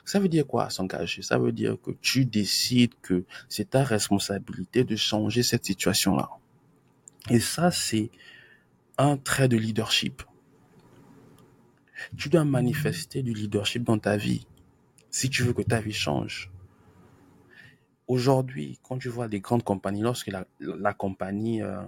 Ça 0.04 0.20
veut 0.20 0.28
dire 0.28 0.46
quoi 0.46 0.68
s'engager 0.70 1.22
Ça 1.22 1.38
veut 1.38 1.52
dire 1.52 1.76
que 1.82 1.90
tu 2.02 2.26
décides 2.26 2.94
que 3.00 3.24
c'est 3.48 3.70
ta 3.70 3.82
responsabilité 3.82 4.84
de 4.84 4.96
changer 4.96 5.42
cette 5.42 5.64
situation-là. 5.64 6.30
Et 7.30 7.40
ça, 7.40 7.70
c'est 7.70 8.10
un 8.98 9.16
trait 9.16 9.48
de 9.48 9.56
leadership. 9.56 10.22
Tu 12.16 12.28
dois 12.28 12.44
manifester 12.44 13.22
du 13.22 13.32
leadership 13.32 13.84
dans 13.84 13.98
ta 13.98 14.16
vie 14.16 14.46
si 15.10 15.30
tu 15.30 15.42
veux 15.42 15.52
que 15.52 15.62
ta 15.62 15.80
vie 15.80 15.92
change. 15.92 16.50
Aujourd'hui, 18.06 18.78
quand 18.82 18.98
tu 18.98 19.08
vois 19.08 19.28
des 19.28 19.40
grandes 19.40 19.62
compagnies, 19.62 20.02
lorsque 20.02 20.30
la, 20.60 20.92
compagnie 20.92 21.62
euh, 21.62 21.80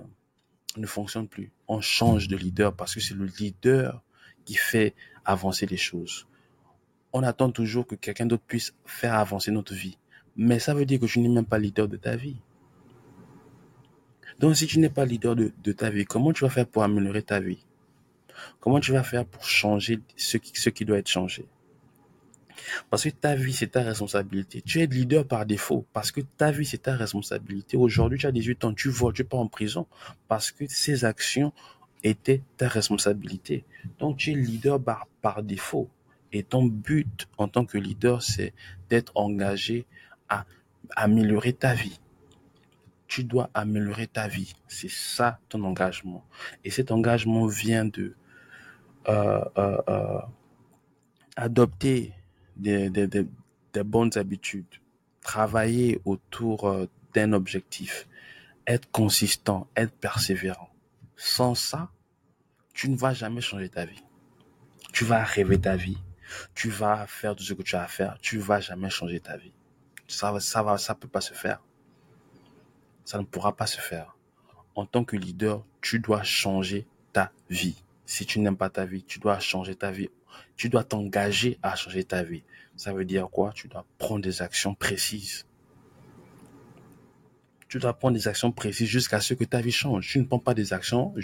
ne 0.78 0.86
fonctionne 0.86 1.28
plus, 1.28 1.52
on 1.68 1.82
change 1.82 2.28
de 2.28 2.36
leader 2.36 2.74
parce 2.74 2.94
que 2.94 3.00
c'est 3.00 3.14
le 3.14 3.26
leader 3.26 4.02
qui 4.46 4.54
fait 4.54 4.94
avancer 5.24 5.66
les 5.66 5.76
choses. 5.76 6.26
On 7.18 7.22
attend 7.22 7.50
toujours 7.50 7.86
que 7.86 7.94
quelqu'un 7.94 8.26
d'autre 8.26 8.42
puisse 8.46 8.74
faire 8.84 9.14
avancer 9.14 9.50
notre 9.50 9.72
vie. 9.72 9.96
Mais 10.36 10.58
ça 10.58 10.74
veut 10.74 10.84
dire 10.84 11.00
que 11.00 11.06
tu 11.06 11.18
n'es 11.20 11.30
même 11.30 11.46
pas 11.46 11.58
leader 11.58 11.88
de 11.88 11.96
ta 11.96 12.14
vie. 12.14 12.36
Donc 14.38 14.54
si 14.54 14.66
tu 14.66 14.78
n'es 14.78 14.90
pas 14.90 15.06
leader 15.06 15.34
de, 15.34 15.72
ta 15.72 15.88
vie, 15.88 16.04
comment 16.04 16.34
tu 16.34 16.44
vas 16.44 16.50
faire 16.50 16.66
pour 16.66 16.82
améliorer 16.82 17.22
ta 17.22 17.40
vie? 17.40 17.64
Comment 18.60 18.80
tu 18.80 18.92
vas 18.92 19.02
faire 19.02 19.24
pour 19.24 19.44
changer 19.44 20.00
ce 20.14 20.36
qui, 20.36 20.84
doit 20.84 20.98
être 20.98 21.08
changé? 21.08 21.46
Parce 22.90 23.04
que 23.04 23.08
ta 23.08 23.34
vie, 23.34 23.54
c'est 23.54 23.68
ta 23.68 23.82
responsabilité. 23.82 24.60
Tu 24.60 24.82
es 24.82 24.86
leader 24.86 25.26
par 25.26 25.46
défaut 25.46 25.86
parce 25.94 26.12
que 26.12 26.20
ta 26.20 26.50
vie, 26.50 26.66
c'est 26.66 26.82
ta 26.82 26.96
responsabilité. 26.96 27.78
Aujourd'hui, 27.78 28.18
tu 28.18 28.26
as 28.26 28.32
18 28.32 28.64
ans, 28.66 28.74
tu 28.74 28.90
voles, 28.90 29.14
tu 29.14 29.24
pas 29.24 29.38
en 29.38 29.48
prison 29.48 29.86
parce 30.28 30.50
que 30.50 30.66
ces 30.68 31.06
actions 31.06 31.54
étaient 32.04 32.42
ta 32.58 32.68
responsabilité. 32.68 33.64
Donc, 34.00 34.18
tu 34.18 34.32
es 34.32 34.34
leader 34.34 34.78
par 35.22 35.42
défaut. 35.42 35.88
Et 36.36 36.42
ton 36.42 36.64
but 36.64 37.28
en 37.38 37.48
tant 37.48 37.64
que 37.64 37.78
leader, 37.78 38.22
c'est 38.22 38.52
d'être 38.88 39.12
engagé 39.14 39.86
à 40.28 40.44
améliorer 40.96 41.52
ta 41.52 41.74
vie 41.74 41.98
tu 43.06 43.24
dois 43.24 43.50
améliorer 43.54 44.06
ta 44.06 44.28
vie. 44.28 44.54
C'est 44.68 44.90
ça 44.90 45.38
ton 45.48 45.64
engagement. 45.64 46.24
Et 46.64 46.70
cet 46.70 46.90
engagement 46.90 47.46
vient 47.46 47.84
de 47.84 48.14
euh, 49.08 49.44
euh, 49.58 49.82
euh, 49.88 50.20
adopter 51.36 52.12
des, 52.56 52.90
bonnes 53.84 54.10
habitudes, 54.16 54.66
travailler 55.20 56.00
autour 56.04 56.88
d'un 57.14 57.32
objectif, 57.32 58.08
être 58.66 58.90
consistant, 58.90 59.68
être 59.76 59.92
persévérant. 59.92 60.70
Sans 61.16 61.54
ça, 61.54 61.90
tu 62.72 62.90
ne 62.90 62.96
vas 62.96 63.14
jamais 63.14 63.40
changer 63.40 63.68
ta 63.68 63.84
vie. 63.84 64.02
Tu 64.92 65.04
vas 65.04 65.22
rêver 65.22 65.60
ta 65.60 65.76
vie. 65.76 65.98
Tu 66.54 66.70
vas 66.70 67.06
faire 67.06 67.36
tout 67.36 67.44
ce 67.44 67.54
que 67.54 67.62
tu 67.62 67.76
as 67.76 67.82
à 67.82 67.88
faire. 67.88 68.16
Tu 68.20 68.38
vas 68.38 68.60
jamais 68.60 68.90
changer 68.90 69.20
ta 69.20 69.36
vie. 69.36 69.52
Ça, 70.08 70.38
ça 70.40 70.62
va, 70.62 70.78
ça 70.78 70.94
peut 70.94 71.08
pas 71.08 71.20
se 71.20 71.34
faire 71.34 71.60
ça 73.06 73.18
ne 73.18 73.24
pourra 73.24 73.56
pas 73.56 73.66
se 73.66 73.80
faire. 73.80 74.16
En 74.74 74.84
tant 74.84 75.04
que 75.04 75.16
leader, 75.16 75.64
tu 75.80 76.00
dois 76.00 76.24
changer 76.24 76.86
ta 77.12 77.32
vie. 77.48 77.82
Si 78.04 78.26
tu 78.26 78.40
n'aimes 78.40 78.56
pas 78.56 78.68
ta 78.68 78.84
vie, 78.84 79.04
tu 79.04 79.20
dois 79.20 79.38
changer 79.38 79.74
ta 79.76 79.90
vie. 79.90 80.10
Tu 80.56 80.68
dois 80.68 80.84
t'engager 80.84 81.58
à 81.62 81.76
changer 81.76 82.04
ta 82.04 82.22
vie. 82.24 82.42
Ça 82.74 82.92
veut 82.92 83.04
dire 83.04 83.28
quoi? 83.30 83.52
Tu 83.54 83.68
dois 83.68 83.86
prendre 83.96 84.20
des 84.22 84.42
actions 84.42 84.74
précises. 84.74 85.46
Tu 87.68 87.78
dois 87.78 87.94
prendre 87.94 88.16
des 88.16 88.28
actions 88.28 88.52
précises 88.52 88.88
jusqu'à 88.88 89.20
ce 89.20 89.34
que 89.34 89.44
ta 89.44 89.60
vie 89.60 89.72
change. 89.72 90.08
Tu 90.08 90.18
ne 90.18 90.24
prends 90.24 90.38
pas 90.38 90.54
des 90.54 90.72
actions 90.72 91.14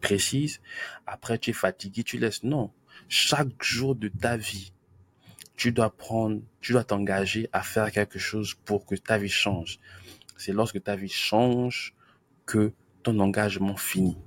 précises. 0.00 0.60
Après, 1.06 1.38
tu 1.38 1.50
es 1.50 1.52
fatigué, 1.52 2.04
tu 2.04 2.18
laisses. 2.18 2.44
Non. 2.44 2.70
Chaque 3.08 3.62
jour 3.62 3.94
de 3.94 4.08
ta 4.08 4.36
vie, 4.36 4.72
tu 5.56 5.72
dois 5.72 5.90
prendre, 5.90 6.40
tu 6.60 6.72
dois 6.72 6.84
t'engager 6.84 7.48
à 7.52 7.62
faire 7.62 7.90
quelque 7.92 8.18
chose 8.18 8.54
pour 8.64 8.86
que 8.86 8.94
ta 8.94 9.18
vie 9.18 9.28
change. 9.28 9.78
C'est 10.36 10.52
lorsque 10.52 10.82
ta 10.82 10.96
vie 10.96 11.08
change 11.08 11.94
que 12.46 12.72
ton 13.02 13.18
engagement 13.20 13.76
finit. 13.76 14.18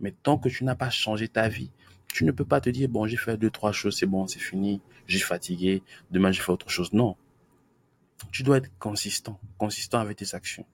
Mais 0.00 0.12
tant 0.12 0.38
que 0.38 0.48
tu 0.48 0.64
n'as 0.64 0.74
pas 0.74 0.90
changé 0.90 1.28
ta 1.28 1.48
vie, 1.48 1.70
tu 2.12 2.24
ne 2.24 2.32
peux 2.32 2.44
pas 2.44 2.60
te 2.60 2.70
dire, 2.70 2.88
bon, 2.88 3.06
j'ai 3.06 3.16
fait 3.16 3.36
deux, 3.36 3.50
trois 3.50 3.72
choses, 3.72 3.96
c'est 3.98 4.06
bon, 4.06 4.26
c'est 4.26 4.38
fini, 4.38 4.80
j'ai 5.06 5.18
fatigué, 5.18 5.82
demain 6.10 6.32
je 6.32 6.40
fais 6.42 6.52
autre 6.52 6.70
chose. 6.70 6.92
Non. 6.92 7.16
Tu 8.32 8.42
dois 8.42 8.58
être 8.58 8.70
consistant, 8.78 9.38
consistant 9.58 10.00
avec 10.00 10.16
tes 10.16 10.34
actions, 10.34 10.66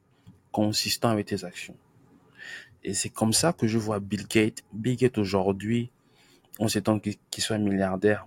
consistant 0.52 1.10
avec 1.10 1.26
tes 1.26 1.44
actions. 1.44 1.76
Et 2.84 2.94
c'est 2.94 3.08
comme 3.08 3.32
ça 3.32 3.52
que 3.52 3.66
je 3.66 3.78
vois 3.78 4.00
Bill 4.00 4.26
Gates. 4.26 4.64
Bill 4.72 4.96
Gates 4.96 5.18
aujourd'hui, 5.18 5.90
on 6.58 6.68
s'étend 6.68 6.98
qu'il 6.98 7.16
soit 7.38 7.58
milliardaire. 7.58 8.26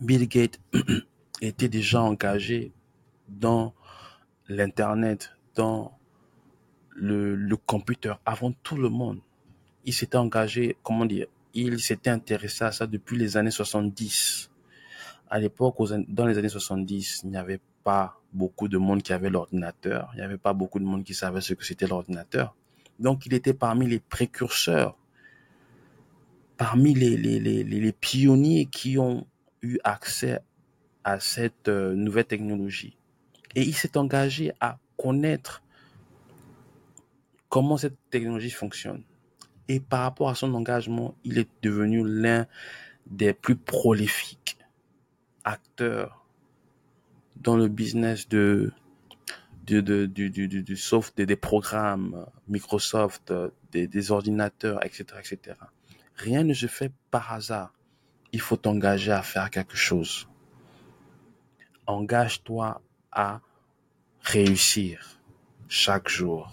Bill 0.00 0.28
Gates 0.28 0.60
était 1.40 1.68
déjà 1.68 2.02
engagé 2.02 2.72
dans 3.28 3.72
l'Internet, 4.48 5.32
dans 5.54 5.96
le, 6.90 7.34
le 7.34 7.56
computer 7.56 8.14
avant 8.26 8.52
tout 8.62 8.76
le 8.76 8.88
monde. 8.88 9.20
Il 9.84 9.92
s'était 9.92 10.16
engagé, 10.16 10.76
comment 10.82 11.06
dire, 11.06 11.26
il 11.54 11.78
s'était 11.80 12.10
intéressé 12.10 12.64
à 12.64 12.72
ça 12.72 12.86
depuis 12.86 13.16
les 13.16 13.36
années 13.36 13.50
70. 13.50 14.50
À 15.30 15.38
l'époque, 15.38 15.76
dans 16.08 16.26
les 16.26 16.38
années 16.38 16.48
70, 16.48 17.22
il 17.24 17.30
n'y 17.30 17.36
avait 17.36 17.60
pas 17.84 18.20
beaucoup 18.32 18.66
de 18.66 18.78
monde 18.78 19.02
qui 19.02 19.12
avait 19.12 19.30
l'ordinateur. 19.30 20.10
Il 20.14 20.16
n'y 20.16 20.22
avait 20.22 20.38
pas 20.38 20.52
beaucoup 20.52 20.80
de 20.80 20.84
monde 20.84 21.04
qui 21.04 21.14
savait 21.14 21.40
ce 21.40 21.54
que 21.54 21.64
c'était 21.64 21.86
l'ordinateur. 21.86 22.54
Donc, 22.98 23.26
il 23.26 23.34
était 23.34 23.54
parmi 23.54 23.86
les 23.86 24.00
précurseurs, 24.00 24.96
parmi 26.56 26.94
les, 26.94 27.92
pionniers 27.92 28.66
qui 28.66 28.98
ont 28.98 29.26
eu 29.62 29.78
accès 29.84 30.40
à 31.02 31.20
cette 31.20 31.68
euh, 31.68 31.94
nouvelle 31.94 32.24
technologie. 32.24 32.96
Et 33.54 33.62
il 33.62 33.74
s'est 33.74 33.96
engagé 33.96 34.52
à 34.60 34.78
connaître 34.96 35.62
comment 37.48 37.76
cette 37.76 37.96
technologie 38.10 38.50
fonctionne. 38.50 39.02
Et 39.68 39.80
par 39.80 40.00
rapport 40.00 40.28
à 40.28 40.34
son 40.34 40.54
engagement, 40.54 41.14
il 41.24 41.38
est 41.38 41.48
devenu 41.62 42.02
l'un 42.06 42.46
des 43.06 43.32
plus 43.32 43.56
prolifiques 43.56 44.58
acteurs 45.44 46.24
dans 47.36 47.56
le 47.56 47.68
business 47.68 48.28
de, 48.28 48.72
de, 49.66 49.80
de, 49.80 50.06
du, 50.06 50.30
du, 50.30 50.48
du 50.48 50.76
soft, 50.76 51.20
des, 51.20 51.36
programmes 51.36 52.26
Microsoft, 52.48 53.32
des, 53.72 53.86
des 53.86 54.10
ordinateurs, 54.10 54.84
etc., 54.84 55.04
etc. 55.18 55.56
Rien 56.16 56.44
ne 56.44 56.54
se 56.54 56.66
fait 56.66 56.92
par 57.10 57.32
hasard. 57.32 57.72
Il 58.32 58.40
faut 58.40 58.56
t'engager 58.56 59.12
à 59.12 59.22
faire 59.22 59.50
quelque 59.50 59.76
chose. 59.76 60.28
Engage-toi 61.86 62.80
à 63.12 63.40
réussir 64.22 65.20
chaque 65.68 66.08
jour. 66.08 66.50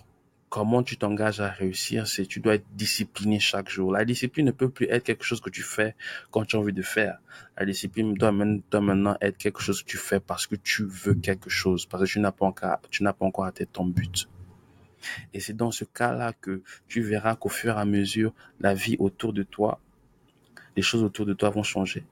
Comment 0.50 0.84
tu 0.84 0.97
t'engages 0.97 1.39
à 1.39 1.50
réussir, 1.50 2.08
c'est 2.08 2.26
tu 2.26 2.41
dois 2.41 2.56
être 2.56 2.65
discipliné 2.74 3.39
chaque 3.39 3.69
jour. 3.69 3.93
La 3.93 4.04
discipline 4.04 4.47
ne 4.47 4.52
peut 4.52 4.69
plus 4.69 4.88
être 4.89 5.04
quelque 5.04 5.24
chose 5.24 5.39
que 5.39 5.50
tu 5.50 5.63
fais 5.63 5.95
quand 6.30 6.43
tu 6.43 6.58
as 6.58 6.60
envie 6.60 6.74
de 6.74 6.82
faire. 6.82 7.19
La 7.58 7.65
discipline 7.65 8.13
doit 8.15 8.34
maintenant 8.34 9.15
être 9.21 9.38
quelque 9.38 9.62
chose 9.62 9.82
que 9.82 9.88
tu 9.88 9.97
fais 9.97 10.19
parce 10.19 10.47
que 10.47 10.56
tu 10.56 10.84
veux 10.84 11.13
quelque 11.13 11.50
chose, 11.50 11.86
parce 11.86 12.04
que 12.04 12.10
tu 12.10 12.19
n'as 12.19 12.34
pas 12.34 12.45
encore, 12.45 12.80
tu 12.89 13.04
n'as 13.04 13.13
pas 13.13 13.26
encore 13.26 13.45
atteint 13.45 13.63
ton 13.71 13.86
but. 13.86 14.28
Et 15.34 15.40
c'est 15.40 15.56
dans 15.56 15.72
ce 15.72 15.84
cas-là 15.86 16.34
que 16.34 16.62
tu 16.88 17.02
verras 17.02 17.36
qu'au 17.36 17.50
fur 17.50 17.78
et 17.78 17.80
à 17.80 17.86
mesure, 17.86 18.34
la 18.60 18.74
vie 18.74 18.96
autour 19.00 19.34
de 19.34 19.44
toi, 19.44 19.80
les 20.76 20.82
choses 20.82 21.04
autour 21.04 21.26
de 21.26 21.34
toi 21.34 21.50
vont 21.50 21.64
changer 21.64 22.06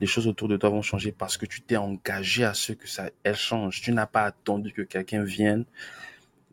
les 0.00 0.06
choses 0.06 0.26
autour 0.26 0.48
de 0.48 0.56
toi 0.56 0.70
vont 0.70 0.82
changer 0.82 1.12
parce 1.12 1.36
que 1.36 1.46
tu 1.46 1.60
t'es 1.60 1.76
engagé 1.76 2.44
à 2.44 2.54
ce 2.54 2.72
que 2.72 2.88
ça, 2.88 3.10
elle 3.22 3.36
change. 3.36 3.82
Tu 3.82 3.92
n'as 3.92 4.06
pas 4.06 4.24
attendu 4.24 4.72
que 4.72 4.82
quelqu'un 4.82 5.22
vienne 5.22 5.64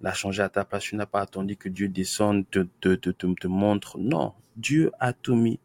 la 0.02 0.14
changer 0.14 0.44
à 0.44 0.50
ta 0.50 0.66
place. 0.66 0.84
Tu 0.84 0.96
n'as 0.96 1.06
pas 1.06 1.22
attendu 1.22 1.56
que 1.56 1.70
Dieu 1.70 1.88
descende, 1.88 2.50
te, 2.50 2.60
te, 2.82 2.96
te, 2.96 3.12
te 3.12 3.48
montre. 3.48 3.98
Non. 3.98 4.34
Dieu 4.56 4.92
a 5.00 5.14
tout 5.14 5.36
mis 5.36 5.60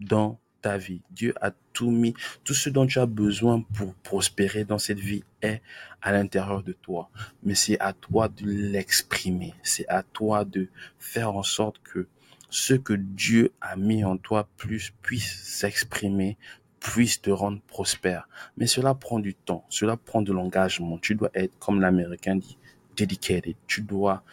dans 0.00 0.38
ta 0.64 0.78
vie. 0.78 1.02
Dieu 1.10 1.34
a 1.42 1.50
tout 1.74 1.90
mis, 1.90 2.14
tout 2.42 2.54
ce 2.54 2.70
dont 2.70 2.86
tu 2.86 2.98
as 2.98 3.04
besoin 3.04 3.60
pour 3.60 3.92
prospérer 3.96 4.64
dans 4.64 4.78
cette 4.78 4.98
vie 4.98 5.22
est 5.42 5.60
à 6.00 6.10
l'intérieur 6.10 6.62
de 6.62 6.72
toi. 6.72 7.10
Mais 7.42 7.54
c'est 7.54 7.78
à 7.80 7.92
toi 7.92 8.28
de 8.28 8.46
l'exprimer. 8.46 9.52
C'est 9.62 9.86
à 9.88 10.02
toi 10.02 10.46
de 10.46 10.68
faire 10.98 11.36
en 11.36 11.42
sorte 11.42 11.82
que 11.84 12.08
ce 12.48 12.72
que 12.72 12.94
Dieu 12.94 13.52
a 13.60 13.76
mis 13.76 14.04
en 14.04 14.16
toi 14.16 14.48
plus 14.56 14.94
puisse 15.02 15.42
s'exprimer, 15.44 16.38
puisse 16.80 17.20
te 17.20 17.28
rendre 17.28 17.60
prospère. 17.66 18.26
Mais 18.56 18.66
cela 18.66 18.94
prend 18.94 19.18
du 19.18 19.34
temps, 19.34 19.66
cela 19.68 19.98
prend 19.98 20.22
de 20.22 20.32
l'engagement. 20.32 20.96
Tu 20.96 21.14
dois 21.14 21.30
être, 21.34 21.52
comme 21.58 21.82
l'Américain 21.82 22.36
dit, 22.36 22.56
dedicated. 22.96 23.54
Tu 23.66 23.82
dois 23.82 24.24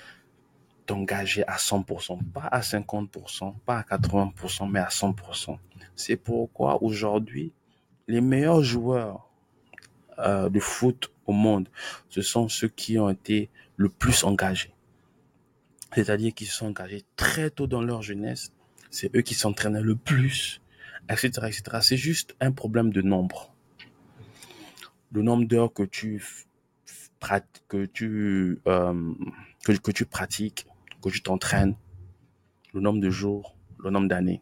t'engager 0.86 1.46
à 1.46 1.58
100%, 1.58 2.24
pas 2.32 2.48
à 2.50 2.62
50%, 2.62 3.54
pas 3.66 3.80
à 3.80 3.98
80%, 3.98 4.70
mais 4.72 4.80
à 4.80 4.88
100%. 4.88 5.58
C'est 5.96 6.18
pourquoi 6.18 6.82
aujourd'hui, 6.84 7.54
les 8.08 8.22
meilleurs 8.22 8.64
joueurs 8.64 9.30
euh, 10.20 10.50
de 10.50 10.60
foot 10.60 11.12
au 11.26 11.34
monde, 11.34 11.70
ce 12.10 12.22
sont 12.22 12.50
ceux 12.50 12.68
qui 12.68 12.98
ont 13.00 13.10
été 13.10 13.50
le 13.78 13.90
plus 13.90 14.24
engagés. 14.24 14.74
C'est-à-dire 15.94 16.34
qu'ils 16.34 16.48
sont 16.48 16.68
engagés 16.68 17.04
très 17.16 17.50
tôt 17.50 17.68
dans 17.68 17.82
leur 17.82 18.02
jeunesse. 18.02 18.52
C'est 18.90 19.16
eux 19.16 19.22
qui 19.22 19.34
s'entraînaient 19.34 19.82
le 19.82 19.96
plus, 19.96 20.62
etc., 21.10 21.30
etc. 21.48 21.64
C'est 21.82 21.98
juste 21.98 22.36
un 22.40 22.52
problème 22.52 22.92
de 22.92 23.02
nombre. 23.02 23.54
Le 25.12 25.22
nombre 25.22 25.46
d'heures 25.46 25.74
que 25.74 25.84
tu 25.84 26.24
euh, 27.24 29.14
que 29.64 29.92
tu 29.92 30.06
pratiques, 30.06 30.66
que 31.02 31.10
tu 31.10 31.22
t'entraînes, 31.22 31.76
le 32.74 32.82
nombre 32.82 33.00
de 33.00 33.10
jours, 33.10 33.56
le 33.80 33.90
nombre 33.90 34.08
d'années, 34.08 34.42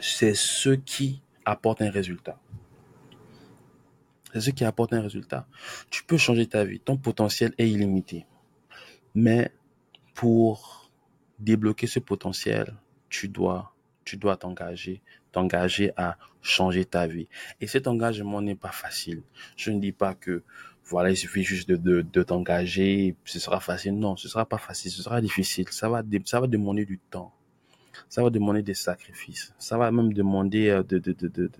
c'est 0.00 0.34
ce 0.34 0.70
qui 0.70 1.22
apporte 1.44 1.82
un 1.82 1.90
résultat. 1.90 2.38
C'est 4.32 4.40
ce 4.40 4.50
qui 4.50 4.64
apporte 4.64 4.92
un 4.92 5.02
résultat. 5.02 5.46
Tu 5.90 6.04
peux 6.04 6.16
changer 6.16 6.46
ta 6.46 6.64
vie. 6.64 6.80
Ton 6.80 6.96
potentiel 6.96 7.52
est 7.58 7.68
illimité. 7.68 8.26
Mais 9.14 9.52
pour 10.14 10.90
débloquer 11.38 11.86
ce 11.86 11.98
potentiel, 11.98 12.74
tu 13.10 13.28
dois, 13.28 13.74
tu 14.04 14.16
dois 14.16 14.36
t'engager, 14.36 15.02
t'engager 15.32 15.92
à 15.96 16.16
changer 16.40 16.84
ta 16.84 17.06
vie. 17.06 17.28
Et 17.60 17.66
cet 17.66 17.86
engagement 17.86 18.40
n'est 18.40 18.54
pas 18.54 18.72
facile. 18.72 19.22
Je 19.56 19.70
ne 19.70 19.80
dis 19.80 19.92
pas 19.92 20.14
que, 20.14 20.42
voilà, 20.84 21.10
il 21.10 21.16
suffit 21.16 21.42
juste 21.42 21.68
de, 21.68 22.02
de, 22.02 22.22
t'engager, 22.22 23.16
ce 23.24 23.38
sera 23.38 23.60
facile. 23.60 23.98
Non, 23.98 24.16
ce 24.16 24.28
sera 24.28 24.46
pas 24.46 24.58
facile, 24.58 24.90
ce 24.90 25.02
sera 25.02 25.20
difficile. 25.20 25.68
Ça 25.70 25.88
va, 25.88 26.02
ça 26.24 26.40
va 26.40 26.46
demander 26.46 26.86
du 26.86 26.98
temps. 26.98 27.32
Ça 28.08 28.22
va 28.22 28.30
demander 28.30 28.62
des 28.62 28.74
sacrifices. 28.74 29.54
Ça 29.58 29.78
va 29.78 29.90
même 29.90 30.12
demander 30.12 30.68
euh, 30.68 30.82
de, 30.82 30.98
de, 30.98 31.12
de, 31.12 31.28
de, 31.28 31.50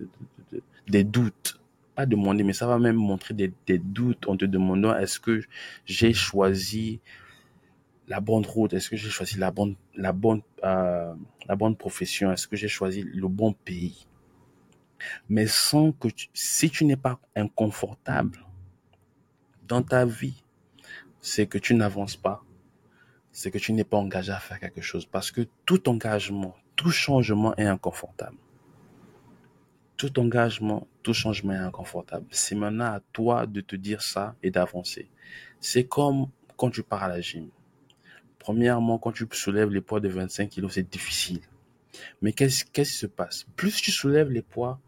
de 0.51 0.61
des 0.87 1.03
doutes. 1.03 1.59
Pas 1.95 2.05
demander, 2.05 2.43
mais 2.43 2.53
ça 2.53 2.67
va 2.67 2.79
même 2.79 2.95
montrer 2.95 3.33
des, 3.33 3.53
des 3.67 3.77
doutes 3.77 4.27
en 4.27 4.35
te 4.35 4.45
demandant 4.45 4.95
est-ce 4.95 5.19
que 5.19 5.41
j'ai 5.85 6.13
choisi 6.13 6.99
la 8.07 8.19
bonne 8.19 8.45
route? 8.45 8.73
Est-ce 8.73 8.89
que 8.89 8.97
j'ai 8.97 9.09
choisi 9.09 9.37
la 9.37 9.51
bonne, 9.51 9.75
la 9.95 10.11
bonne, 10.11 10.41
euh, 10.63 11.13
la 11.47 11.55
bonne 11.55 11.75
profession? 11.75 12.31
Est-ce 12.31 12.47
que 12.47 12.55
j'ai 12.55 12.67
choisi 12.67 13.03
le 13.03 13.27
bon 13.27 13.53
pays? 13.53 14.07
Mais 15.29 15.47
sans 15.47 15.91
que 15.91 16.07
si 16.33 16.69
tu 16.69 16.85
n'es 16.85 16.95
pas 16.95 17.19
inconfortable 17.35 18.43
dans 19.67 19.83
ta 19.83 20.05
vie, 20.05 20.43
c'est 21.21 21.45
que 21.45 21.57
tu 21.57 21.75
n'avances 21.75 22.15
pas, 22.15 22.43
c'est 23.33 23.51
que 23.51 23.57
tu 23.57 23.73
n'es 23.73 23.83
pas 23.83 23.97
engagé 23.97 24.31
à 24.31 24.39
faire 24.39 24.59
quelque 24.59 24.81
chose. 24.81 25.05
Parce 25.05 25.31
que 25.31 25.41
tout 25.65 25.89
engagement, 25.89 26.55
tout 26.75 26.91
changement 26.91 27.55
est 27.57 27.65
inconfortable. 27.65 28.37
Tout 29.97 30.19
engagement, 30.19 30.87
tout 31.01 31.13
changement 31.13 31.53
est 31.53 31.57
inconfortable. 31.57 32.25
C'est 32.29 32.55
maintenant 32.55 32.85
à 32.85 33.01
toi 33.11 33.45
de 33.47 33.61
te 33.61 33.75
dire 33.75 34.01
ça 34.01 34.35
et 34.43 34.51
d'avancer. 34.51 35.09
C'est 35.59 35.85
comme 35.85 36.27
quand 36.55 36.69
tu 36.69 36.83
pars 36.83 37.03
à 37.03 37.07
la 37.07 37.19
gym 37.19 37.49
Premièrement, 38.39 38.97
quand 38.97 39.13
tu 39.13 39.25
soulèves 39.31 39.69
les 39.69 39.79
poids 39.79 40.01
de 40.01 40.09
25 40.09 40.49
kilos, 40.49 40.73
c'est 40.73 40.89
difficile. 40.89 41.39
Mais 42.21 42.33
qu'est-ce 42.33 42.65
qui 42.65 42.85
se 42.85 43.05
passe? 43.05 43.45
Plus 43.55 43.81
tu 43.81 43.89
soulèves 43.91 44.29
les 44.29 44.41
poids, 44.41 44.79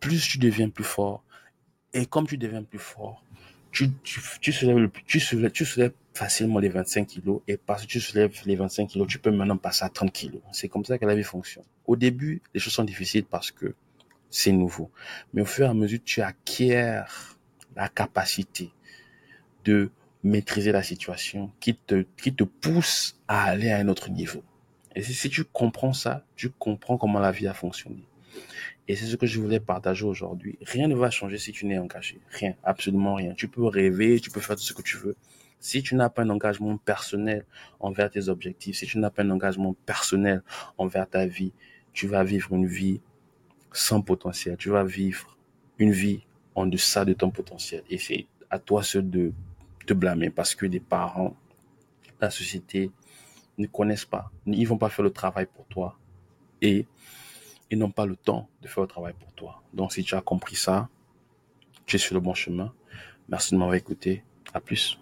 plus 0.00 0.26
tu 0.26 0.38
deviens 0.38 0.68
plus 0.68 0.84
fort. 0.84 1.22
Et 1.94 2.06
comme 2.06 2.26
tu 2.26 2.36
deviens 2.36 2.64
plus 2.64 2.80
fort, 2.80 3.24
tu, 3.70 3.90
tu, 4.02 4.52
soulèves, 4.52 4.90
tu, 5.06 5.20
soulèves, 5.20 5.52
tu 5.52 5.64
soulèves 5.64 5.92
facilement 6.12 6.58
les 6.58 6.68
25 6.68 7.06
kilos. 7.06 7.40
Et 7.48 7.56
parce 7.56 7.82
que 7.82 7.86
tu 7.86 8.00
soulèves 8.00 8.32
les 8.46 8.56
25 8.56 8.86
kilos, 8.88 9.08
tu 9.08 9.18
peux 9.18 9.30
maintenant 9.30 9.56
passer 9.56 9.84
à 9.84 9.88
30 9.88 10.12
kilos. 10.12 10.42
C'est 10.52 10.68
comme 10.68 10.84
ça 10.84 10.98
que 10.98 11.06
la 11.06 11.14
vie 11.14 11.22
fonctionne. 11.22 11.64
Au 11.86 11.96
début, 11.96 12.42
les 12.54 12.60
choses 12.60 12.72
sont 12.72 12.84
difficiles 12.84 13.24
parce 13.24 13.50
que 13.50 13.74
c'est 14.30 14.52
nouveau. 14.52 14.90
Mais 15.32 15.42
au 15.42 15.46
fur 15.46 15.66
et 15.66 15.68
à 15.68 15.74
mesure, 15.74 16.00
tu 16.04 16.22
acquiers 16.22 17.02
la 17.76 17.88
capacité 17.88 18.70
de 19.64 19.90
maîtriser 20.22 20.72
la 20.72 20.82
situation, 20.82 21.50
qui 21.60 21.74
te, 21.74 22.04
qui 22.16 22.34
te 22.34 22.44
pousse 22.44 23.18
à 23.26 23.44
aller 23.44 23.70
à 23.70 23.78
un 23.78 23.88
autre 23.88 24.10
niveau. 24.10 24.42
Et 24.94 25.02
si, 25.02 25.30
tu 25.30 25.44
comprends 25.44 25.92
ça, 25.92 26.24
tu 26.36 26.50
comprends 26.50 26.98
comment 26.98 27.20
la 27.20 27.30
vie 27.30 27.46
a 27.46 27.54
fonctionné. 27.54 28.04
Et 28.88 28.96
c'est 28.96 29.06
ce 29.06 29.16
que 29.16 29.26
je 29.26 29.40
voulais 29.40 29.60
partager 29.60 30.04
aujourd'hui. 30.04 30.58
Rien 30.62 30.88
ne 30.88 30.96
va 30.96 31.10
changer 31.10 31.38
si 31.38 31.52
tu 31.52 31.64
n'es 31.66 31.78
engagé. 31.78 32.18
Rien, 32.30 32.54
absolument 32.64 33.14
rien. 33.14 33.34
Tu 33.34 33.46
peux 33.46 33.64
rêver, 33.64 34.20
tu 34.20 34.30
peux 34.30 34.40
faire 34.40 34.56
tout 34.56 34.62
ce 34.62 34.72
que 34.72 34.82
tu 34.82 34.96
veux. 34.96 35.16
Si 35.60 35.82
tu 35.82 35.94
n'as 35.94 36.08
pas 36.08 36.22
un 36.22 36.30
engagement 36.30 36.76
personnel 36.78 37.44
envers 37.78 38.10
tes 38.10 38.28
objectifs, 38.28 38.76
si 38.76 38.86
tu 38.86 38.98
n'as 38.98 39.10
pas 39.10 39.22
un 39.22 39.30
engagement 39.30 39.74
personnel 39.86 40.42
envers 40.78 41.08
ta 41.08 41.26
vie, 41.26 41.52
tu 41.92 42.06
vas 42.06 42.24
vivre 42.24 42.54
une 42.54 42.66
vie 42.66 43.00
sans 43.72 44.00
potentiel. 44.02 44.56
Tu 44.56 44.70
vas 44.70 44.84
vivre 44.84 45.36
une 45.78 45.92
vie 45.92 46.24
en 46.54 46.66
deçà 46.66 47.04
de 47.04 47.12
ton 47.12 47.30
potentiel. 47.30 47.82
Et 47.90 47.98
c'est 47.98 48.26
à 48.48 48.58
toi 48.58 48.82
seul 48.82 49.08
de 49.08 49.32
te 49.86 49.94
blâmer 49.94 50.30
parce 50.30 50.54
que 50.54 50.66
les 50.66 50.80
parents, 50.80 51.36
la 52.20 52.30
société 52.30 52.90
ne 53.58 53.66
connaissent 53.66 54.04
pas, 54.04 54.30
ils 54.46 54.66
vont 54.66 54.78
pas 54.78 54.88
faire 54.88 55.04
le 55.04 55.10
travail 55.10 55.46
pour 55.46 55.66
toi 55.66 55.98
et 56.62 56.86
ils 57.70 57.78
n'ont 57.78 57.90
pas 57.90 58.06
le 58.06 58.16
temps 58.16 58.48
de 58.62 58.68
faire 58.68 58.82
le 58.82 58.88
travail 58.88 59.14
pour 59.18 59.32
toi. 59.32 59.62
Donc 59.72 59.92
si 59.92 60.02
tu 60.02 60.14
as 60.14 60.20
compris 60.20 60.56
ça, 60.56 60.88
tu 61.86 61.96
es 61.96 61.98
sur 61.98 62.14
le 62.14 62.20
bon 62.20 62.34
chemin. 62.34 62.72
Merci 63.28 63.54
de 63.54 63.58
m'avoir 63.58 63.76
écouté. 63.76 64.24
À 64.52 64.60
plus. 64.60 64.99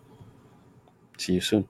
See 1.18 1.35
you 1.35 1.40
soon. 1.40 1.68